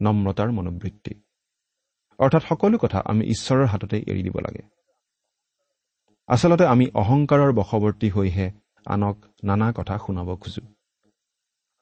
নম্ৰতাৰ 0.00 0.50
মনোবৃত্তি। 0.52 1.12
অৰ্থাৎ 2.18 2.42
সকলো 2.48 2.76
কথা 2.78 2.98
আমি 3.04 3.22
ঈশ্বৰৰ 3.26 3.66
হাততে 3.66 3.96
এৰি 4.06 4.22
দিব 4.22 4.36
লাগে। 4.38 4.62
আচলতে 6.28 6.64
আমি 6.66 6.86
অহংকাৰৰ 6.94 7.50
বশৱৰ্তী 7.52 8.08
হৈহে 8.10 8.46
আনক 8.86 9.16
নানা 9.44 9.72
কথা 9.76 9.94
শুনাব 9.98 10.28
খোজো। 10.36 10.62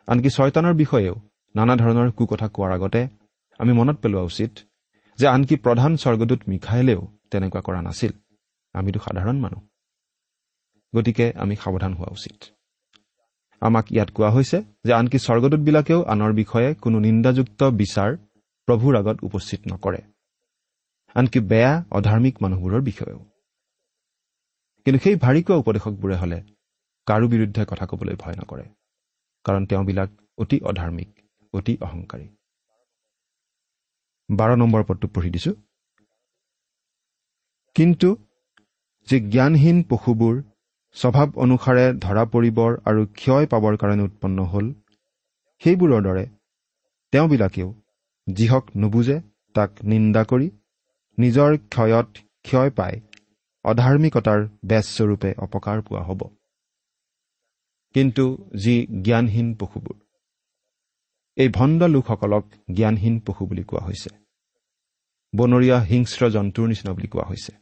আনকি 0.08 0.28
ছয়তানৰ 0.30 0.74
বিষয়েও 0.74 1.16
নানা 1.54 1.74
ধৰণৰ 1.76 2.08
কুকথা 2.10 2.48
কোৱাৰ 2.48 2.72
আগতে 2.72 3.00
আমি 3.58 3.72
মনত 3.72 3.96
পেলোৱা 3.96 4.22
উচিত 4.22 4.52
যে 5.18 5.26
আনকি 5.28 5.54
প্ৰধান 5.56 5.92
স্বৰ্গদূত 5.96 6.40
মিখাইলেও 6.48 7.00
তেনেকুৱা 7.30 7.60
কৰা 7.60 7.80
নাছিল। 7.82 8.12
আমিতো 8.74 9.00
সাধাৰণ 9.00 9.36
মানুহ। 9.40 9.60
গতিকে 10.94 11.32
আমি 11.36 11.54
সাৱধান 11.56 11.92
হোৱা 11.94 12.10
উচিত। 12.12 12.44
আমাক 13.62 13.92
ইয়াত 13.92 14.10
কোৱা 14.10 14.30
হৈছে 14.30 14.58
যে 14.84 14.92
আনকি 14.92 15.18
স্বৰ্গদূতবিলাকেও 15.18 16.00
আনৰ 16.04 16.32
বিষয়ে 16.32 16.74
কোনো 16.74 16.98
নিন্দাযুক্ত 16.98 17.60
বিচাৰ 17.64 18.10
প্ৰভুৰ 18.68 18.92
আগত 18.96 19.16
উপস্থিত 19.22 19.60
নকৰে। 19.72 20.00
আনকি 21.16 21.40
বেয়া 21.40 21.72
অধাৰ্মিক 21.90 22.34
মানুহবোৰৰ 22.42 22.82
বিষয়েও। 22.82 23.20
কিন্তু 24.86 24.98
সেই 25.04 25.16
ভাৰী 25.16 25.40
কোৱা 25.42 25.56
উপদেশকবোৰে 25.56 26.16
হ'লে 26.16 26.38
কাৰো 27.06 27.26
বিৰুদ্ধে 27.28 27.62
কথা 27.68 27.86
ক'বলৈ 27.86 28.14
ভয় 28.18 28.34
নকৰে 28.34 28.64
কাৰণ 29.44 29.62
তেওঁবিলাক 29.66 30.10
অতি 30.38 30.56
অধাৰ্মিক 30.60 31.10
অতি 31.54 31.74
অহংকাৰী। 31.80 32.26
বাৰ 34.28 34.50
নম্বৰ 34.56 34.82
পদটো 34.88 35.06
পঢ়ি 35.08 35.30
দিছো। 35.30 35.52
কিন্তু 37.76 38.08
যি 39.08 39.16
জ্ঞানহীন 39.30 39.82
পশুবোৰ 39.82 40.34
স্বভাৱ 40.96 41.28
অনুসাৰে 41.36 41.86
ধৰা 42.04 42.24
পৰিবৰ 42.24 42.70
আৰু 42.88 43.02
ক্ষয় 43.20 43.46
পাবৰ 43.46 43.74
কাৰণে 43.76 44.02
উৎপন্ন 44.02 44.38
হ'ল। 44.44 44.66
সেইবোৰৰ 45.62 46.02
দৰে 46.02 46.24
তেওঁবিলাকেও 47.12 47.68
যিহক 48.26 48.64
নুবুজে 48.76 49.20
তাক 49.54 49.70
নিন্দা 49.84 50.22
কৰি 50.24 50.48
নিজৰ 51.18 51.50
ক্ষয়ত 51.56 52.08
ক্ষয় 52.44 52.70
পাই 52.70 52.94
অধাৰ্মিকতাৰ 53.64 54.40
বেজস্বৰূপে 54.64 55.30
অপকাৰ 55.38 55.78
পোৱা 55.82 56.02
হ'ব। 56.02 56.20
কিন্তু 57.94 58.24
যি 58.56 58.74
জ্ঞানহীন 59.04 59.48
পশুবোৰ 59.60 59.96
এই 61.36 61.48
ভণ্ড 61.48 61.80
লোকসকলক 61.82 62.44
জ্ঞানহীন 62.74 63.14
পশু 63.20 63.42
বুলি 63.46 63.64
কোৱা 63.64 63.82
হৈছে। 63.86 64.10
বনৰীয়া 65.32 65.78
হিংস্ৰ 65.80 66.22
জন্তুৰ 66.30 66.66
নিচিনা 66.68 66.92
বুলি 66.92 67.08
কোৱা 67.08 67.24
হৈছে। 67.28 67.52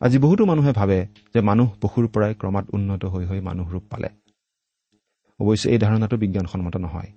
আজি 0.00 0.18
বহুতো 0.18 0.44
মানুহে 0.44 0.72
ভাবে 0.72 1.06
যে 1.34 1.40
মানুহ 1.40 1.74
পশুৰ 1.80 2.08
পৰাই 2.08 2.34
ক্ৰমাৎ 2.34 2.64
উন্নত 2.72 3.04
হৈ 3.04 3.24
হৈ 3.24 3.40
মানুহ 3.40 3.72
ৰূপ 3.72 3.82
পালে। 3.82 4.08
অৱশ্যে 5.40 5.70
এই 5.70 5.78
ধাৰণাটো 5.78 6.16
বিজ্ঞানসন্মত 6.16 6.76
নহয়। 6.76 7.12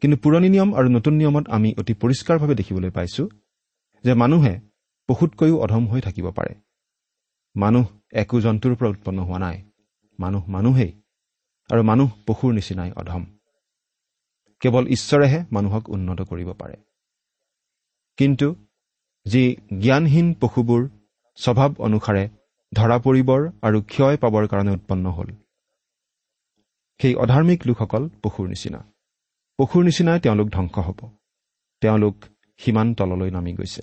কিন্তু 0.00 0.16
পুৰণি 0.16 0.48
নিয়ম 0.48 0.74
আৰু 0.74 0.88
নতুন 0.88 1.14
নিয়মত 1.14 1.48
আমি 1.48 1.74
অতি 1.78 1.94
পৰিষ্কাৰভাৱে 1.94 2.54
দেখিবলৈ 2.54 2.90
পাইছো 2.90 3.28
যে 4.04 4.14
মানুহে 4.14 4.60
পশুতকৈও 5.08 5.58
অধম 5.58 5.86
হৈ 5.86 6.00
থাকিব 6.00 6.30
পাৰে। 6.30 6.54
মানুহ 7.56 7.86
একো 8.12 8.40
জন্তুৰ 8.40 8.74
পৰা 8.74 8.88
উৎপন্ন 8.88 9.22
হোৱা 9.22 9.38
নাই। 9.38 9.62
মানুহ 10.20 10.48
মানুহেই 10.48 10.92
আৰু 11.70 11.82
মানুহ 11.82 12.10
পশুৰ 12.26 12.52
নিচিনাই 12.52 12.92
অধম। 12.92 13.26
কেৱল 14.60 14.86
ঈশ্বৰেহে 14.86 15.44
মানুহক 15.52 15.88
উন্নত 15.88 16.22
কৰিব 16.22 16.52
পাৰে। 16.52 16.76
কিন্তু 18.16 18.54
যি 19.26 19.56
জ্ঞানহীন 19.80 20.34
পশুবোৰ 20.34 20.88
স্বভাৱ 21.36 21.70
অনুসাৰে 21.78 22.28
ধৰা 22.74 22.96
পৰিবৰ 22.98 23.40
আৰু 23.62 23.82
ক্ষয় 23.82 24.16
পাবৰ 24.16 24.46
কাৰণে 24.46 24.70
উৎপন্ন 24.70 25.10
হ'ল। 25.10 25.28
সেই 27.00 27.14
অধাৰ্মিক 27.14 27.60
লোকসকল 27.66 28.08
পশুৰ 28.08 28.48
নিচিনা। 28.48 28.80
পশুৰ 29.58 29.84
নিচিনাই 29.84 30.20
তেওঁলোক 30.20 30.48
ধ্বংস 30.48 30.78
হ'ব। 30.78 31.00
তেওঁলোক 31.80 32.16
সিমান 32.58 32.94
তললৈ 32.94 33.30
নামি 33.30 33.52
গৈছে। 33.52 33.82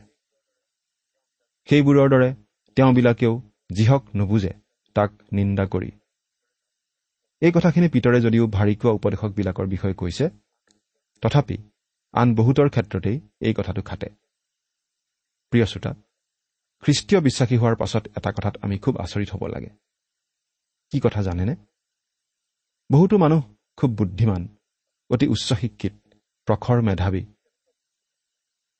সেইবোৰৰ 1.69 2.09
দৰে 2.09 2.29
তেওঁবিলাকেও 2.75 3.41
যিহক 3.71 4.03
নুবুজে 4.15 4.53
তাক 4.95 5.11
নিন্দা 5.31 5.65
কৰি। 5.65 5.91
এই 7.41 7.51
কথাখিনি 7.51 7.87
পিতৰে 7.89 8.21
যদিও 8.21 8.47
ভাৰীকুৱা 8.47 8.91
উপদেশকবিলাকৰ 8.91 9.65
বিষয়ে 9.65 9.93
কৈছে 9.93 10.29
তথাপি 11.21 11.57
আন 12.13 12.35
বহুতৰ 12.35 12.69
ক্ষেত্ৰতেই 12.69 13.17
এই 13.41 13.53
কথাটো 13.53 13.81
খাটে। 13.81 14.09
প্ৰিয় 15.51 15.65
শ্ৰোতা 15.65 15.93
খ্ৰীষ্টীয় 16.83 17.21
বিশ্বাসী 17.21 17.57
হোৱাৰ 17.57 17.75
পাছত 17.75 18.07
এটা 18.17 18.31
কথাত 18.31 18.57
আমি 18.61 18.77
খুব 18.77 18.97
আচৰিত 18.97 19.29
হ'ব 19.31 19.47
লাগে। 19.47 19.69
কি 20.91 20.99
কথা 20.99 21.23
জানেনে? 21.23 21.55
বহুতো 22.91 23.17
মানুহ 23.17 23.55
খুব 23.77 23.91
বুদ্ধিমান 23.91 24.47
অতি 25.09 25.27
উচ্চ 25.27 25.53
শিক্ষিত 25.53 25.93
প্ৰখৰ 26.45 26.81
মেধাৱী। 26.81 27.25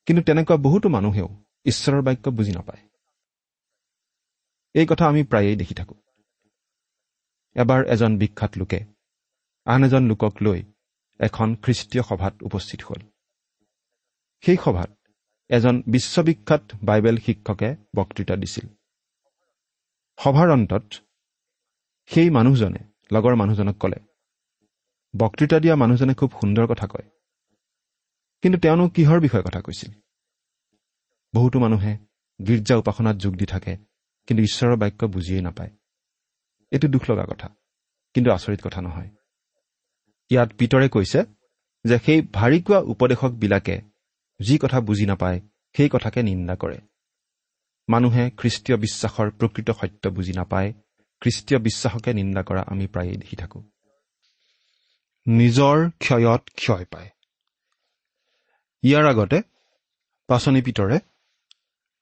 কিন্তু 0.06 0.22
তেনেকুৱা 0.22 0.56
বহুতো 0.56 0.88
মানুহেও 0.88 1.28
ঈশ্বৰৰ 1.64 2.02
বাক্য 2.02 2.30
বুজি 2.30 2.52
নাপায়। 2.52 2.82
এই 4.74 4.86
কথা 4.90 5.06
আমি 5.06 5.22
প্ৰায়েই 5.22 5.56
দেখি 5.56 5.74
থাকোঁ। 5.74 5.96
এবাৰ 7.54 7.84
এজন 7.84 8.18
বিখ্যাত 8.18 8.56
লোকে 8.56 8.80
আন 9.64 9.84
এজন 9.84 10.02
লোকক 10.02 10.34
লৈ 10.42 10.62
এখন 11.18 11.54
খ্ৰীষ্টীয় 11.54 12.02
সভাত 12.02 12.42
উপস্থিত 12.42 12.82
হ'ল। 12.82 13.00
সেই 14.40 14.56
সভাত 14.64 14.90
এজন 15.50 15.82
বিশ্ববিখ্যাত 15.86 16.62
বাইবেল 16.84 17.16
শিক্ষকে 17.16 17.76
বক্তৃতা 17.96 18.36
দিছিল। 18.36 18.66
সভাৰ 20.18 20.48
অন্তত 20.50 20.84
সেই 22.10 22.30
মানুহজনে 22.30 22.80
লগৰ 23.12 23.34
মানুহজনক 23.34 23.76
ক'লে 23.80 23.96
বক্তৃতা 25.14 25.60
দিয়া 25.60 25.76
মানুহজনে 25.76 26.14
খুব 26.14 26.30
সুন্দৰ 26.40 26.66
কথা 26.66 26.86
কয়। 26.86 27.08
কিন্তু 28.42 28.58
তেওঁনো 28.60 28.88
কিহৰ 28.88 29.20
বিষয়ে 29.20 29.42
কথা 29.42 29.60
কৈছিল? 29.60 29.92
বহুতো 31.34 31.58
মানুহে 31.58 31.92
গীৰ্জা 32.40 32.74
উপাসনাত 32.76 33.16
যোগ 33.16 33.34
দি 33.34 33.46
থাকে 33.46 33.76
কিন্তু 34.26 34.42
ঈশ্বৰৰ 34.42 34.76
বাক্য 34.76 35.06
বুজিয়েই 35.06 35.42
নাপায়। 35.42 35.72
এইটো 36.72 36.88
দুখ 36.88 37.10
লগা 37.10 37.24
কথা 37.24 37.48
কিন্তু 38.14 38.30
আচৰিত 38.30 38.60
কথা 38.62 38.80
নহয়। 38.80 39.10
ইয়াত 40.30 40.52
পিতৰে 40.52 40.88
কৈছে 40.88 41.20
যে 41.84 41.96
সেই 41.98 42.20
ভাৰী 42.32 42.58
কোৱা 42.62 42.78
উপদেশকবিলাকে 42.78 43.93
যি 44.40 44.58
কথা 44.58 44.80
বুজি 44.80 45.06
নাপায় 45.06 45.40
সেই 45.76 45.88
কথাকে 45.88 46.22
নিন্দা 46.22 46.56
কৰে। 46.56 46.78
মানুহে 47.88 48.30
খ্ৰীষ্টীয় 48.30 48.78
বিশ্বাসৰ 48.78 49.30
প্ৰকৃত 49.30 49.70
সত্য 49.70 50.08
বুজি 50.08 50.32
নাপায় 50.32 50.72
খ্ৰীষ্টীয় 51.20 51.60
বিশ্বাসকে 51.60 52.14
নিন্দা 52.14 52.42
কৰা 52.42 52.62
আমি 52.66 52.86
প্ৰায়েই 52.86 53.16
দেখি 53.16 53.36
থাকোঁ। 53.36 53.62
নিজৰ 55.26 55.90
ক্ষয়ত 55.98 56.42
ক্ষয় 56.56 56.84
পায়। 56.84 57.10
ইয়াৰ 58.82 59.06
আগতে 59.06 59.42
পাচনি 60.26 60.62
পিতৰে 60.62 60.98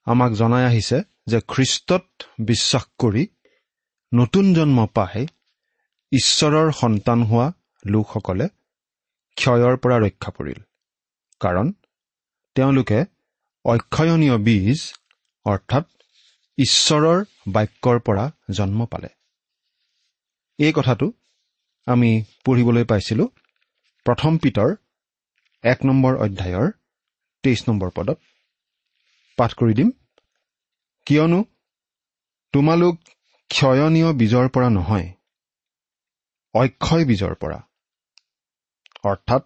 আমাক 0.05 0.33
জনাই 0.33 0.65
আহিছে 0.65 1.03
যে 1.27 1.41
খ্ৰীষ্টত 1.49 2.23
বিশ্বাস 2.41 2.85
কৰি 2.99 3.27
নতুন 4.15 4.55
জন্ম 4.55 4.87
পাই 4.87 5.27
ঈশ্বৰৰ 6.13 6.73
সন্তান 6.73 7.23
হোৱা 7.23 7.53
লোকসকলে 7.87 8.49
ক্ষয়ৰ 9.37 9.77
পৰা 9.77 9.99
ৰক্ষা 9.99 10.31
পৰিল। 10.31 10.61
কাৰণ 11.41 11.73
তেওঁলোকে 12.57 12.99
অক্ষয়নীয় 13.65 14.37
বীজ 14.39 14.81
অৰ্থাৎ 15.47 15.85
ঈশ্বৰৰ 16.59 17.19
বাক্যৰ 17.49 17.99
পৰা 18.01 18.25
জন্ম 18.51 18.81
পালে। 18.87 19.11
এই 20.59 20.73
কথাটো 20.73 21.07
আমি 21.87 22.11
পঢ়িবলৈ 22.45 22.85
পাইছিলোঁ 22.85 23.29
প্ৰথম 24.07 24.39
পিতৰ 24.39 24.71
এক 25.65 25.79
নম্বৰ 25.85 26.13
অধ্যায়ৰ 26.17 26.69
তেইছ 27.45 27.61
নম্বৰ 27.69 27.91
পদত। 27.97 28.19
পাঠ 29.39 29.51
কৰি 29.55 29.75
দিম। 29.75 29.91
কিয়নো 31.07 31.41
তোমালোক 32.55 32.95
ক্ষয়নীয় 33.51 34.09
বীজৰ 34.13 34.47
পৰা 34.49 34.69
নহয় 34.71 35.09
অক্ষয় 36.55 37.05
বীজৰ 37.05 37.35
পৰা। 37.35 37.59
অৰ্থাৎ 39.05 39.43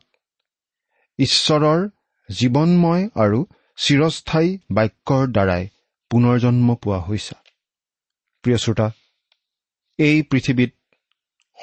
ঈশ্বৰৰ 1.19 1.81
জীৱনময় 2.29 3.09
আৰু 3.15 3.39
চিৰস্থায়ী 3.77 4.59
বাক্যৰ 4.71 5.27
দ্বাৰাই 5.27 5.69
পুনৰ 6.11 6.39
জন্ম 6.39 6.75
পোৱা 6.75 7.01
হৈছা। 7.01 7.37
প্ৰিয় 8.43 8.59
শ্ৰোতা 8.59 8.91
এই 9.99 10.23
পৃথিৱীত 10.23 10.73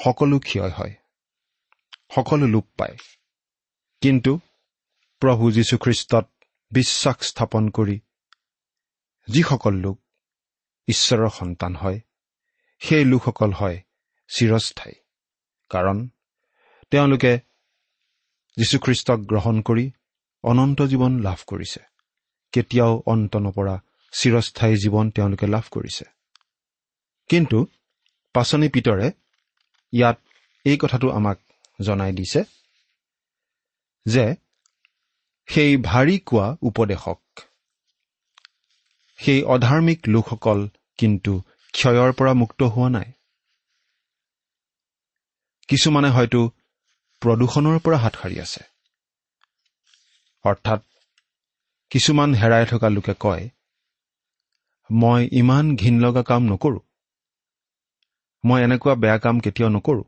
সকলো 0.03 0.39
ক্ষয় 0.39 0.69
হয় 0.69 0.93
সকলো 2.15 2.47
লোপ 2.47 2.67
পায়। 2.77 2.97
কিন্তু 4.01 4.39
প্ৰভু 5.19 5.51
যীশুখ্ৰীষ্টত 5.51 6.25
বিশ্বাস 6.71 7.17
স্থাপন 7.21 7.69
কৰি 7.69 7.99
যিসকল 9.27 9.75
লোক 9.75 9.97
ঈশ্বৰৰ 10.87 11.29
সন্তান 11.29 11.75
হয় 11.75 11.99
সেই 12.79 13.05
লোকসকল 13.05 13.51
হয় 13.51 13.77
চিৰস্থায়ী। 14.27 14.95
কাৰণ 15.69 16.07
তেওঁলোকে 16.91 17.39
যীশুখ্ৰীষ্টক 18.57 19.19
গ্ৰহণ 19.19 19.61
কৰি 19.61 19.91
অনন্ত 20.43 20.79
জীৱন 20.81 21.13
লাভ 21.19 21.39
কৰিছে। 21.47 21.81
কেতিয়াও 22.53 23.03
অন্ত 23.05 23.33
নপৰা 23.35 23.75
চিৰস্থায়ী 24.13 24.75
জীৱন 24.77 25.05
তেওঁলোকে 25.09 25.47
লাভ 25.47 25.65
কৰিছে। 25.71 26.05
কিন্তু 27.29 27.59
পাচনি 28.35 28.67
পিতৰে 28.69 29.07
ইয়াত 29.93 30.17
এই 30.65 30.77
কথাটো 30.77 31.07
আমাক 31.09 31.37
জনাই 31.81 32.11
দিছে 32.11 32.41
যে 34.05 34.25
সেই 35.49 35.77
ভাৰী 35.77 36.19
কোৱা 36.25 36.47
উপদেশক 36.61 37.21
সেই 39.19 39.39
অধাৰ্মিক 39.43 39.99
লোকসকল 40.07 40.59
কিন্তু 40.97 41.33
ক্ষয়ৰ 41.73 42.11
পৰা 42.13 42.33
মুক্ত 42.33 42.63
হোৱা 42.63 42.89
নাই। 42.89 43.09
কিছুমানে 45.67 46.09
হয়তো 46.09 46.41
প্ৰদূষণৰ 47.21 47.79
পৰা 47.79 47.97
হাত 47.97 48.13
সাৰি 48.21 48.37
আছে। 48.39 48.72
অৰ্থাৎ 50.45 50.81
কিছুমান 51.89 52.33
হেৰাই 52.33 52.65
থকা 52.65 52.89
লোকে 52.89 53.13
কয় 53.19 53.49
মই 54.91 55.29
ইমান 55.31 55.75
ঘিন 55.75 56.01
লগা 56.01 56.23
কাম 56.23 56.43
নকৰোঁ। 56.43 56.79
মই 58.45 58.63
এনেকুৱা 58.63 58.95
বেয়া 58.95 59.17
কাম 59.17 59.39
কেতিয়াও 59.39 59.71
নকৰোঁ। 59.71 60.03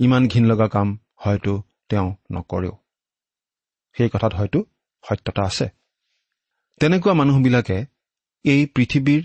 ইমান 0.00 0.28
ঘিন 0.28 0.44
লগা 0.46 0.68
কাম 0.68 0.98
হয়তো 1.16 1.62
তেওঁ 1.88 2.16
নকৰেও। 2.32 2.76
সেই 3.96 4.08
কথাত 4.08 4.34
হয়তো 4.34 4.64
সত্যতা 5.04 5.42
আছে। 5.42 5.66
তেনেকুৱা 6.80 7.12
মানুহবিলাকে 7.14 7.78
এই 8.44 8.66
পৃথিৱীৰ 8.66 9.22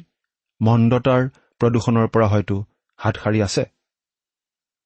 মন্দতাৰ 0.61 1.29
প্ৰদূষণৰ 1.59 2.07
পৰা 2.07 2.27
হয়তো 2.27 2.55
হাত 2.99 3.15
সাৰি 3.17 3.39
আছে। 3.41 3.63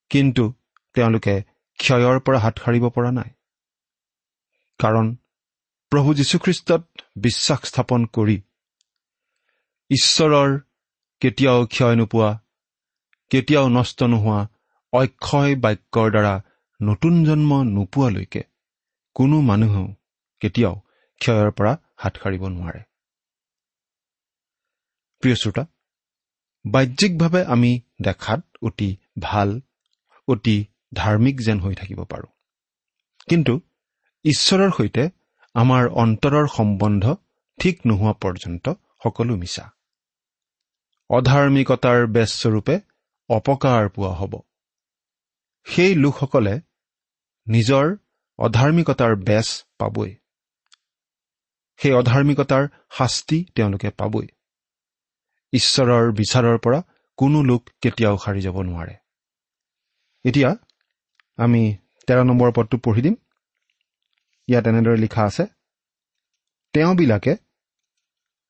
কিন্তু 0.10 0.54
তেওঁলোকে 0.94 1.36
ক্ষয়ৰ 1.80 2.20
পৰা 2.20 2.40
হাত 2.40 2.56
সাৰিব 2.66 2.90
পৰা 2.90 3.12
নাই। 3.12 3.30
কাৰণ 4.80 5.08
প্ৰভু 5.92 6.10
যীশুখ্ৰীষ্টত 6.14 6.82
বিশ্বাস 7.18 7.60
স্থাপন 7.64 8.06
কৰি 8.06 8.38
ঈশ্বৰৰ 9.90 10.50
কেতিয়াও 11.22 11.60
ক্ষয় 11.66 11.96
নোপোৱা 11.96 12.30
কেতিয়াও 13.32 13.68
নষ্ট 13.70 14.00
নোহোৱা 14.04 14.40
অক্ষয় 14.94 15.56
বাক্যৰ 15.56 16.08
দ্বাৰা 16.12 16.34
নতুন 16.82 17.14
জন্ম 17.26 17.52
নোপোৱালৈকে 17.76 18.42
কোনো 19.16 19.38
মানুহেও 19.42 19.88
কেতিয়াও 20.42 20.76
ক্ষয়ৰ 21.22 21.52
পৰা 21.52 21.74
হাত 21.96 22.14
সাৰিব 22.24 22.44
নোৱাৰে। 22.48 22.82
প্ৰিয় 25.24 25.36
শ্ৰোতা 25.36 25.64
বাহ্যিকভাৱে 26.66 27.42
আমি 27.46 27.72
দেখাত 28.02 28.42
অতি 28.62 28.90
ভাল 29.20 29.50
অতি 30.28 30.58
ধাৰ্মিক 30.94 31.36
যেন 31.42 31.58
হৈ 31.60 31.76
থাকিব 31.76 32.00
পাৰোঁ। 32.04 32.32
কিন্তু 33.30 33.54
ঈশ্বৰৰ 34.26 34.72
সৈতে 34.72 35.04
আমাৰ 35.56 35.88
অন্তৰৰ 35.88 36.48
সম্বন্ধ 36.48 37.04
ঠিক 37.60 37.76
নোহোৱা 37.86 38.14
পৰ্যন্ত 38.14 38.66
সকলো 39.04 39.36
মিছা। 39.36 39.66
অধাৰ্মিকতাৰ 41.10 42.08
বেজস্বৰূপে 42.08 42.76
অপকাৰ 43.30 43.90
পোৱা 43.90 44.12
হ'ব। 44.14 44.34
সেই 45.68 45.96
লোকসকলে 45.96 46.54
নিজৰ 47.48 47.86
অধাৰ্মিকতাৰ 48.40 49.16
বেচ 49.16 49.48
পাবই। 49.80 50.12
সেই 51.80 51.94
অধাৰ্মিকতাৰ 51.94 52.64
শাস্তি 52.98 53.38
তেওঁলোকে 53.56 53.90
পাবই। 53.90 54.28
ঈশ্বৰৰ 55.54 56.12
বিচাৰৰ 56.12 56.58
পৰা 56.58 56.80
কোনো 57.18 57.44
লোক 57.44 57.62
কেতিয়াও 57.82 58.16
সাৰি 58.18 58.42
যাব 58.42 58.58
নোৱাৰে। 58.62 58.96
এতিয়া 60.26 60.50
আমি 61.38 61.78
তেৰ 62.08 62.24
নম্বৰ 62.24 62.50
পদটো 62.52 62.78
পঢ়ি 62.78 63.02
দিম। 63.02 63.16
ইয়াত 64.50 64.66
এনেদৰে 64.68 64.98
লিখা 64.98 65.24
আছে 65.26 65.44
তেওঁবিলাকে 66.74 67.34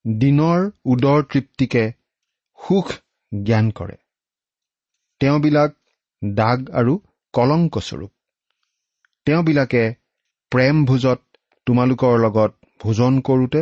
দিনৰ 0.05 0.59
উদৰ 0.85 1.19
তৃপ্তিকে 1.31 1.83
সুখ 2.59 2.87
জ্ঞান 3.31 3.71
কৰে। 3.71 3.97
তেওঁবিলাক 5.21 5.71
দাগ 6.21 6.59
আৰু 6.71 6.93
কলংকস্বৰূপ 7.33 8.11
তেওঁবিলাকে 9.27 9.83
প্ৰেম 10.51 10.85
ভোজত 10.85 11.19
তোমালোকৰ 11.67 12.15
লগত 12.19 12.51
ভোজন 12.79 13.19
কৰোঁতে 13.21 13.61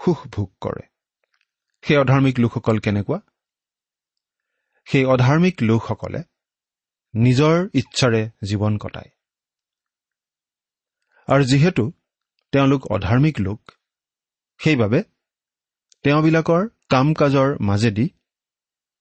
সুখ 0.00 0.18
ভোগ 0.26 0.48
কৰে। 0.60 0.84
সেই 1.84 1.96
অধাৰ্মিক 1.96 2.36
লোকসকল 2.38 2.78
কেনেকুৱা? 2.78 3.18
সেই 4.86 5.04
অধাৰ্মিক 5.04 5.56
লোকসকলে 5.62 6.20
নিজৰ 7.14 7.56
ইচ্ছাৰে 7.74 8.22
জীৱন 8.44 8.78
কটায়। 8.78 9.10
আৰু 11.28 11.44
যিহেতু 11.44 11.84
তেওঁলোক 12.52 12.86
অধাৰ্মিক 12.86 13.40
লোক 13.40 13.60
সেইবাবে 14.60 15.00
তেওঁবিলাকৰ 16.04 16.62
কাম 16.88 17.14
কাজৰ 17.14 17.48
মাজেদি 17.60 18.06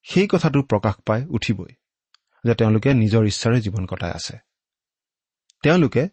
সেই 0.05 0.27
কথাটো 0.27 0.59
প্ৰকাশ 0.61 0.95
পাই 1.05 1.21
উঠিবই 1.25 1.73
যে 2.43 2.53
তেওঁলোকে 2.55 2.89
নিজৰ 2.93 3.23
ইচ্ছাৰে 3.25 3.61
জীৱন 3.61 3.85
কটাই 3.85 4.11
আছে। 4.11 4.35
তেওঁলোকে 5.63 6.03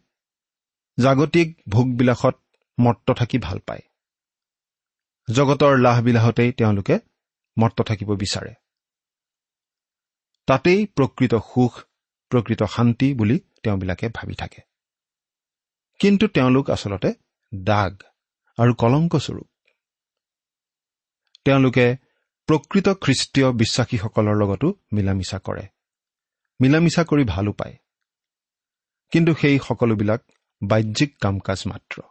জাগতিক 0.98 1.48
ভোগবিলাসত 1.68 2.37
মত্ত 2.81 3.11
থাকি 3.11 3.38
ভাল 3.38 3.59
পায়। 3.59 3.83
জগতৰ 5.29 5.72
লাহবিলাহতেই 5.79 6.53
তেওঁলোকে 6.53 6.98
মত্ত 7.57 7.79
থাকিব 7.81 8.11
বিচাৰে। 8.14 8.55
তাতেই 10.48 10.87
প্ৰকৃত 10.87 11.35
সুখ 11.35 11.72
প্ৰকৃত 12.31 12.62
শান্তি 12.64 13.14
বুলি 13.14 13.37
তেওঁবিলাকে 13.62 14.07
ভাবি 14.14 14.35
থাকে। 14.35 14.73
কিন্তু 15.98 16.28
তেওঁলোক 16.28 16.70
আচলতে 16.70 17.14
দাগ 17.54 18.02
আৰু 18.59 18.74
কলংকস্বৰূপ 18.74 19.48
তেওঁলোকে 21.44 21.96
প্ৰকৃত 22.46 22.88
খ্ৰীষ্টীয় 22.88 23.52
বিশ্বাসীসকলৰ 23.52 24.37
লগতো 24.37 24.74
মিলা 24.92 25.14
মিছা 25.14 25.38
কৰে। 25.38 25.66
মিলা 26.61 26.80
মিছা 26.80 27.04
কৰি 27.04 27.24
ভালো 27.24 27.52
পায়। 27.52 27.76
কিন্তু 29.11 29.35
সেই 29.35 29.59
সকলোবিলাক 29.59 30.20
বাহ্যিক 30.62 31.18
কাম 31.18 31.38
কাজ 31.38 31.64
মাত্ৰ। 31.66 32.02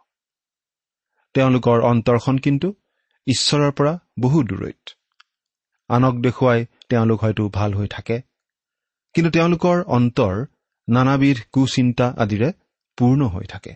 তেওঁলোকৰ 1.34 1.80
অন্তৰখন 1.80 2.38
কিন্তু 2.38 2.74
ঈশ্বৰৰ 3.26 3.72
পৰা 3.72 3.98
বহু 4.20 4.42
দূৰৈত। 4.42 4.90
আনক 5.88 6.14
দেখুৱাই 6.22 6.66
তেওঁলোক 6.88 7.20
হয়তো 7.20 7.48
ভাল 7.48 7.74
হৈ 7.74 7.86
থাকে। 7.86 8.20
কিন্তু 9.14 9.30
তেওঁলোকৰ 9.30 9.82
অন্তৰ 9.82 10.46
নানাবিধ 10.88 11.36
কুচিন্তা 11.52 12.14
আদিৰে 12.18 12.52
পূৰ্ণ 12.96 13.26
হৈ 13.26 13.44
থাকে। 13.44 13.74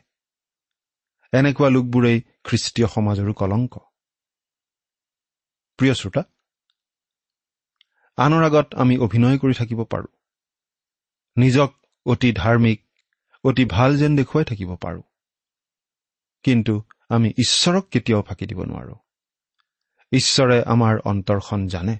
এনেকুৱা 1.33 1.69
লোকবোৰেই 1.69 2.23
খ্ৰীষ্টীয় 2.45 2.89
সমাজৰো 2.89 3.33
কলংক। 3.33 3.79
প্ৰিয় 5.77 5.95
শ্ৰোতা 5.95 6.23
আনৰ 8.17 8.45
আগত 8.45 8.75
আমি 8.75 8.99
অভিনয় 8.99 9.39
কৰি 9.39 9.55
থাকিব 9.55 9.85
পাৰোঁ। 9.85 10.07
নিজক 11.37 11.87
অতি 12.07 12.33
ধাৰ্মিক 12.33 12.87
অতি 13.45 13.65
ভাল 13.65 13.97
যেন 13.97 14.17
দেখুৱাই 14.17 14.45
থাকিব 14.45 14.77
পাৰোঁ। 14.77 15.03
কিন্তু 16.43 16.83
আমি 17.09 17.29
ঈশ্বৰক 17.29 17.89
কেতিয়াও 17.89 18.23
ফাঁকি 18.23 18.47
দিব 18.47 18.65
নোৱাৰোঁ। 18.65 18.97
ঈশ্বৰে 20.13 20.63
আমাৰ 20.63 20.99
অন্তৰখন 21.05 21.67
জানে। 21.67 21.99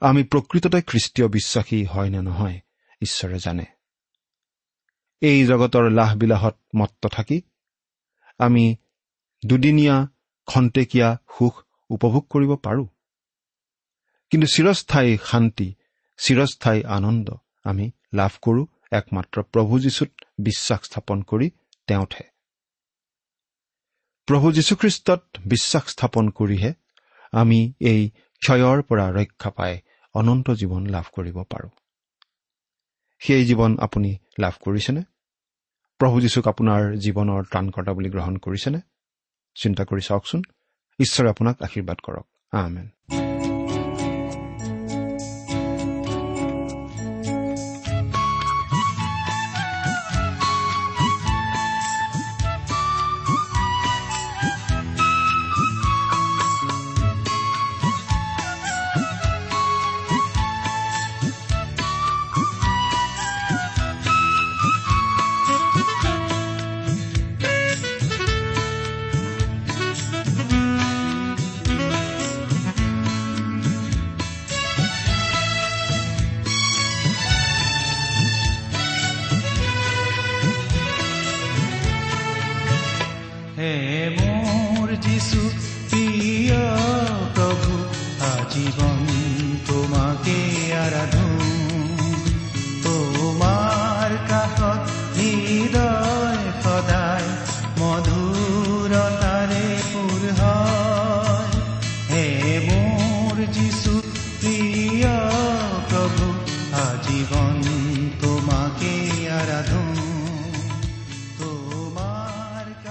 আমি 0.00 0.24
প্ৰকৃততে 0.24 0.82
খ্ৰীষ্টীয় 0.82 1.28
বিশ্বাসী 1.28 1.84
হয় 1.84 2.10
নে 2.10 2.22
নহয় 2.22 2.60
ঈশ্বৰে 3.02 3.38
জানে। 3.38 3.64
এই 5.22 5.46
জগতৰ 5.46 5.90
লাহবিলাহত 5.90 6.56
মত্ত 6.76 7.06
থাকি 7.06 7.42
আমি 8.38 8.76
দুদিনীয়া 9.46 10.08
খন্তেকীয়া 10.46 11.08
সুখ 11.38 11.54
উপভোগ 11.90 12.24
কৰিব 12.30 12.56
পাৰোঁ। 12.56 12.86
কিন্তু 14.30 14.46
চিৰস্থায়ী 14.46 15.18
শান্তি 15.24 15.74
চিৰস্থায়ী 16.18 16.82
আনন্দ 16.84 17.28
আমি 17.64 17.90
লাভ 18.14 18.32
কৰোঁ 18.42 18.66
একমাত্ৰ 18.92 19.42
প্ৰভু 19.42 19.78
যীশুত 19.78 20.10
বিশ্বাস 20.38 20.80
স্থাপন 20.84 21.22
কৰি 21.22 21.50
তেওঁতহে। 21.86 22.26
প্ৰভু 24.28 24.52
যীশুখ্ৰীষ্টত 24.52 25.22
বিশ্বাস 25.46 25.84
স্থাপন 25.88 26.28
কৰিহে 26.28 26.72
আমি 27.32 27.72
এই 27.80 28.10
ক্ষয়ৰ 28.42 28.82
পৰা 28.82 29.06
ৰক্ষা 29.10 29.50
পাই 29.50 29.80
অনন্ত 30.14 30.50
জীৱন 30.50 30.86
লাভ 30.86 31.06
কৰিব 31.12 31.42
পাৰোঁ। 31.42 31.70
সেই 33.20 33.46
জীৱন 33.46 33.78
আপুনি 33.78 34.16
লাভ 34.38 34.52
কৰিছেনে? 34.60 35.02
প্ৰভু 35.98 36.20
যীশুক 36.20 36.48
আপোনাৰ 36.48 36.96
জীৱনৰ 36.96 37.44
ত্ৰাণকৰ্তা 37.44 37.92
বুলি 37.92 38.10
গ্ৰহণ 38.10 38.36
কৰিছেনে? 38.36 38.80
চিন্তা 39.54 39.84
কৰি 39.84 40.00
চাওকচোন। 40.00 40.42
ঈশ্বৰে 40.98 41.30
আপোনাক 41.30 41.62
আশীৰ্বাদ 41.62 41.96
কৰক। 42.02 42.26
আমেন। 42.50 43.29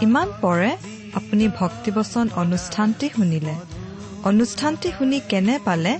ইমান 0.02 0.28
পৰে 0.42 0.72
আপুনি 1.14 1.48
ভক্তিবচন 1.60 2.30
অনুষ্ঠানটি 2.36 3.10
শুনিলে। 3.16 3.56
অনুষ্ঠানটি 4.24 4.92
শুনি 4.98 5.20
কেনে 5.20 5.60
পালে? 5.66 6.00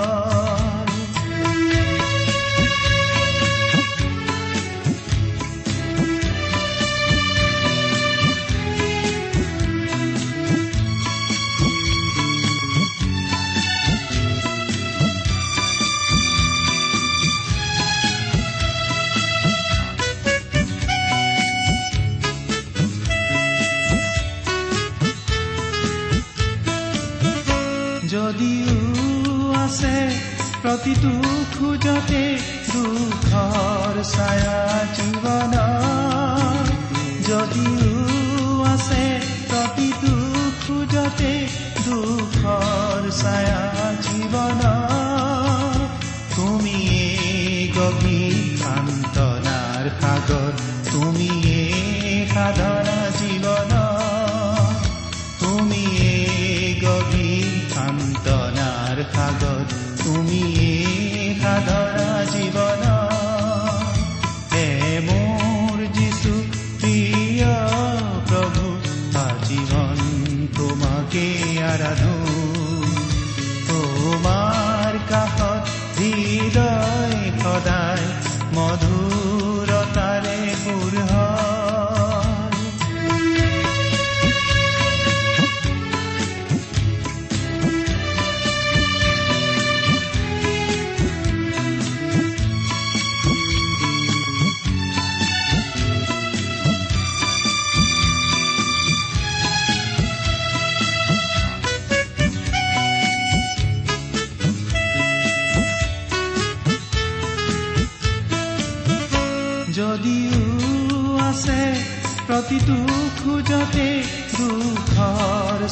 প্ৰতিটো 30.83 31.30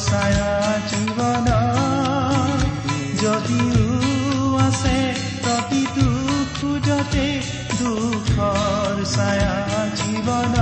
ছায়া 0.08 0.52
জীৱন। 0.90 1.46
যদিও 3.22 4.56
আছে 4.56 5.14
প্ৰতিটো 5.42 6.08
খোজতে 6.60 7.40
দুখৰ 7.78 9.04
ছায়া 9.04 9.54
জীৱন। 9.96 10.54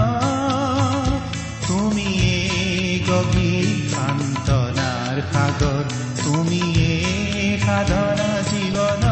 তুমিয়ে 1.68 2.36
গভীৰ 3.08 3.90
সান্তনাৰ 3.90 5.16
সাগৰ। 5.32 5.84
তুমিয়ে 6.24 7.58
সাধনা 7.58 8.30
জীৱন। 8.50 9.04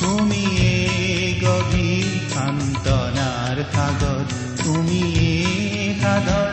তুমিয়ে 0.00 0.72
গভীৰ 1.42 2.34
সান্তনাৰ 2.34 3.56
সাগৰ। 3.74 4.24
তুমিয়ে 4.64 5.94
সাধনা 6.02 6.45